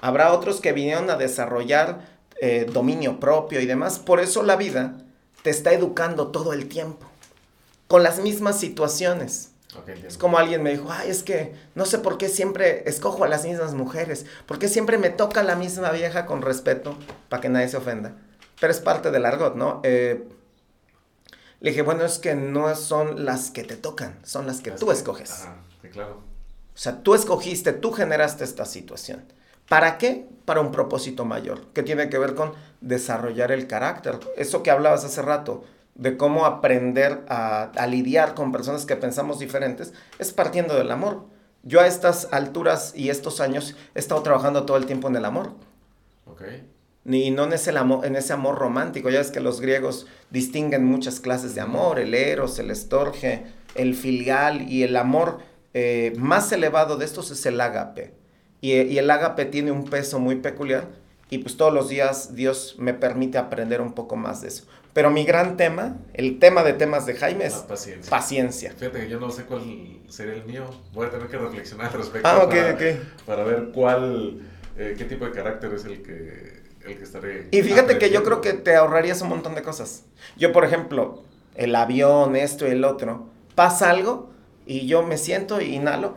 [0.00, 2.00] Habrá otros que vinieron a desarrollar
[2.40, 3.98] eh, dominio propio y demás.
[3.98, 4.96] Por eso la vida
[5.42, 7.06] te está educando todo el tiempo,
[7.94, 9.52] con las mismas situaciones.
[10.04, 13.28] es como alguien me dijo, ay, es que no sé por qué siempre escojo a
[13.28, 17.48] las mismas mujeres, por qué siempre me toca la misma vieja con respeto para que
[17.48, 18.16] nadie se ofenda.
[18.58, 19.80] Pero es parte del argot, ¿no?
[19.84, 20.26] Eh,
[21.60, 24.90] le dije, bueno, es que no son las que te tocan, son las que tú
[24.90, 25.30] escoges.
[25.30, 26.14] Ajá, sí, claro.
[26.74, 29.22] O sea, tú escogiste, tú generaste esta situación.
[29.68, 30.26] ¿Para qué?
[30.46, 34.18] Para un propósito mayor, que tiene que ver con desarrollar el carácter.
[34.36, 35.62] Eso que hablabas hace rato,
[35.94, 41.26] de cómo aprender a, lidiar con personas que pensamos diferentes, es partiendo del amor.
[41.62, 45.24] Yo a estas alturas y estos años he estado trabajando todo el tiempo en el
[45.24, 45.52] amor.
[46.26, 46.42] Ok.
[47.04, 49.08] Ni no en ese, amor, en ese amor romántico.
[49.10, 53.94] Ya es que los griegos distinguen muchas clases de amor, el eros, el estorge, el
[53.94, 55.38] filial y el amor
[55.74, 58.14] eh, más elevado de estos es el ágape.
[58.60, 60.88] Y, y el ágape tiene un peso muy peculiar
[61.30, 64.64] y pues todos los días Dios me permite aprender un poco más de eso.
[64.92, 68.10] Pero mi gran tema, el tema de temas de Jaime es paciencia.
[68.10, 68.72] paciencia.
[68.78, 69.62] Fíjate que yo no sé cuál
[70.08, 70.64] sería el mío.
[70.92, 72.28] Voy a tener que reflexionar al respecto.
[72.28, 72.82] Ah, ok, para, ok.
[73.26, 74.40] Para ver cuál,
[74.76, 77.48] eh, qué tipo de carácter es el que, el que estaré.
[77.50, 80.04] Y fíjate que yo creo que te ahorrarías un montón de cosas.
[80.36, 81.24] Yo, por ejemplo,
[81.56, 84.30] el avión, esto y el otro, pasa algo
[84.64, 86.14] y yo me siento y inhalo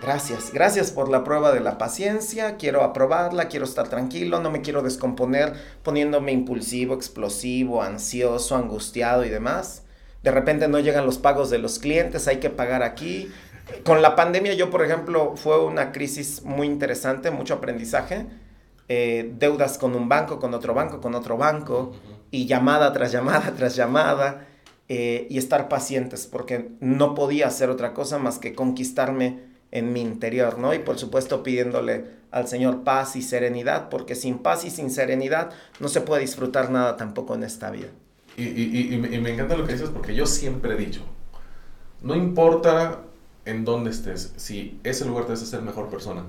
[0.00, 4.62] Gracias, gracias por la prueba de la paciencia, quiero aprobarla, quiero estar tranquilo, no me
[4.62, 9.82] quiero descomponer poniéndome impulsivo, explosivo, ansioso, angustiado y demás.
[10.22, 13.28] De repente no llegan los pagos de los clientes, hay que pagar aquí.
[13.84, 18.26] Con la pandemia yo, por ejemplo, fue una crisis muy interesante, mucho aprendizaje.
[18.88, 21.92] Eh, deudas con un banco, con otro banco, con otro banco,
[22.30, 24.46] y llamada tras llamada tras llamada,
[24.88, 30.00] eh, y estar pacientes, porque no podía hacer otra cosa más que conquistarme en mi
[30.00, 30.74] interior, ¿no?
[30.74, 35.50] Y por supuesto pidiéndole al Señor paz y serenidad, porque sin paz y sin serenidad
[35.80, 37.88] no se puede disfrutar nada tampoco en esta vida.
[38.36, 41.00] Y, y, y, me encanta lo que dices porque yo siempre he dicho,
[42.02, 43.00] no importa
[43.44, 46.24] en dónde estés, si ese lugar te hace ser mejor persona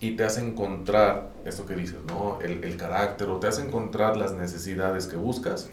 [0.00, 2.38] y te hace encontrar esto que dices, ¿no?
[2.40, 5.68] El, el carácter o te hace encontrar las necesidades que buscas,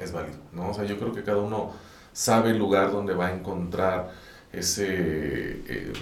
[0.00, 0.70] es válido, ¿no?
[0.70, 1.72] O sea, yo creo que cada uno
[2.12, 4.10] sabe el lugar donde va a encontrar
[4.52, 5.92] ese eh,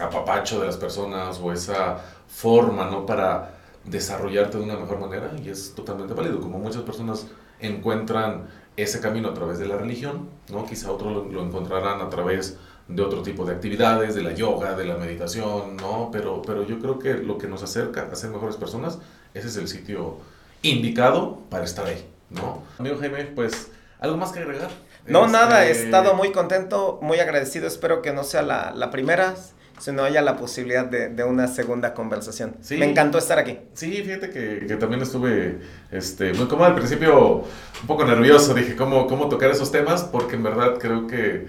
[0.00, 1.98] apapacho de las personas o esa
[2.28, 3.06] forma, ¿no?
[3.06, 6.40] Para desarrollarte de una mejor manera y es totalmente válido.
[6.40, 7.26] Como muchas personas
[7.60, 10.66] encuentran ese camino a través de la religión, ¿no?
[10.66, 12.58] Quizá otros lo, encontrarán a través
[12.88, 16.10] de otro tipo de actividades, de la yoga, de la meditación, ¿no?
[16.10, 18.98] Pero, pero yo creo que lo que nos acerca a ser mejores personas,
[19.34, 20.18] ese es el sitio
[20.62, 22.62] indicado para estar ahí, ¿no?
[22.78, 24.70] Amigo Jaime, pues, ¿algo más que agregar?
[25.06, 27.66] No, nada, he este, estado muy contento, muy agradecido.
[27.66, 29.34] Espero que no sea la, la primera,
[29.78, 32.56] sino haya la posibilidad de, de una segunda conversación.
[32.70, 33.58] Me encantó estar aquí.
[33.74, 35.58] Sí, fíjate que, que, también estuve
[35.90, 37.38] este, muy cómodo al principio,
[37.80, 38.54] un poco nervioso.
[38.54, 40.04] Dije, ¿cómo, ¿cómo tocar esos temas?
[40.04, 41.46] Porque en verdad creo que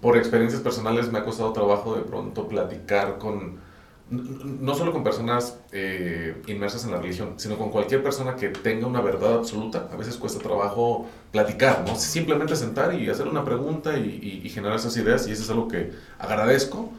[0.00, 3.60] por experiencias personales me ha costado trabajo de pronto platicar con
[4.08, 8.86] no solo con personas eh, inmersas en la religión, sino con cualquier persona que tenga
[8.86, 9.88] una verdad absoluta.
[9.92, 11.96] A veces cuesta trabajo platicar, ¿no?
[11.96, 15.90] Simplemente sentar y hacer una pregunta y, generar esas ideas, y eso es algo que
[16.18, 16.92] agradezco.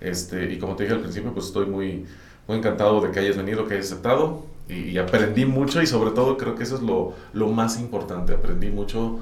[0.00, 2.04] Este, y como te dije al principio, pues estoy muy,
[2.46, 6.36] muy encantado de que hayas venido, que hayas aceptado, y, aprendí mucho, y sobre todo
[6.36, 8.34] creo que eso es lo, lo más importante.
[8.34, 9.18] Aprendí mucho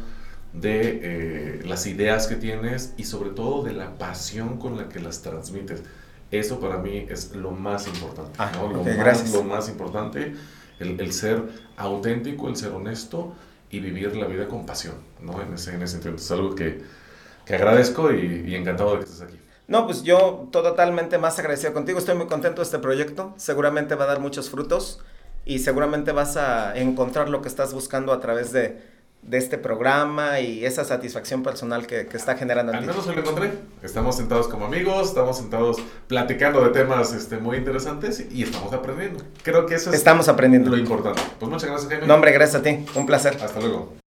[0.52, 4.98] de eh, las ideas que tienes y sobre todo de la pasión con la que
[4.98, 5.82] las transmites
[6.30, 8.32] eso para mí es lo más importante.
[8.38, 10.34] Ah, lo, más, lo, más, importante,
[10.78, 11.42] el, el, ser
[11.76, 13.34] auténtico, el ser honesto
[13.70, 15.40] y vivir la vida con pasión, ¿no?
[15.40, 16.16] En ese, en ese sentido.
[16.16, 16.82] Es algo que,
[17.44, 19.38] que agradezco y, y, encantado de que estés aquí.
[19.66, 21.98] No, pues yo totalmente más agradecido contigo.
[21.98, 23.34] Estoy muy contento de este proyecto.
[23.36, 25.00] Seguramente va a dar muchos frutos
[25.44, 28.82] y seguramente vas a encontrar lo que estás buscando a través de
[29.22, 32.72] de este programa y esa satisfacción personal que, que está generando.
[32.72, 33.52] Al menos hoy lo encontré.
[33.82, 39.22] Estamos sentados como amigos, estamos sentados platicando de temas este, muy interesantes y estamos aprendiendo.
[39.42, 40.70] Creo que eso es estamos aprendiendo.
[40.70, 41.20] lo importante.
[41.38, 42.06] Pues muchas gracias, Jaime.
[42.06, 42.84] No, hombre, gracias a ti.
[42.94, 43.36] Un placer.
[43.42, 44.07] Hasta luego.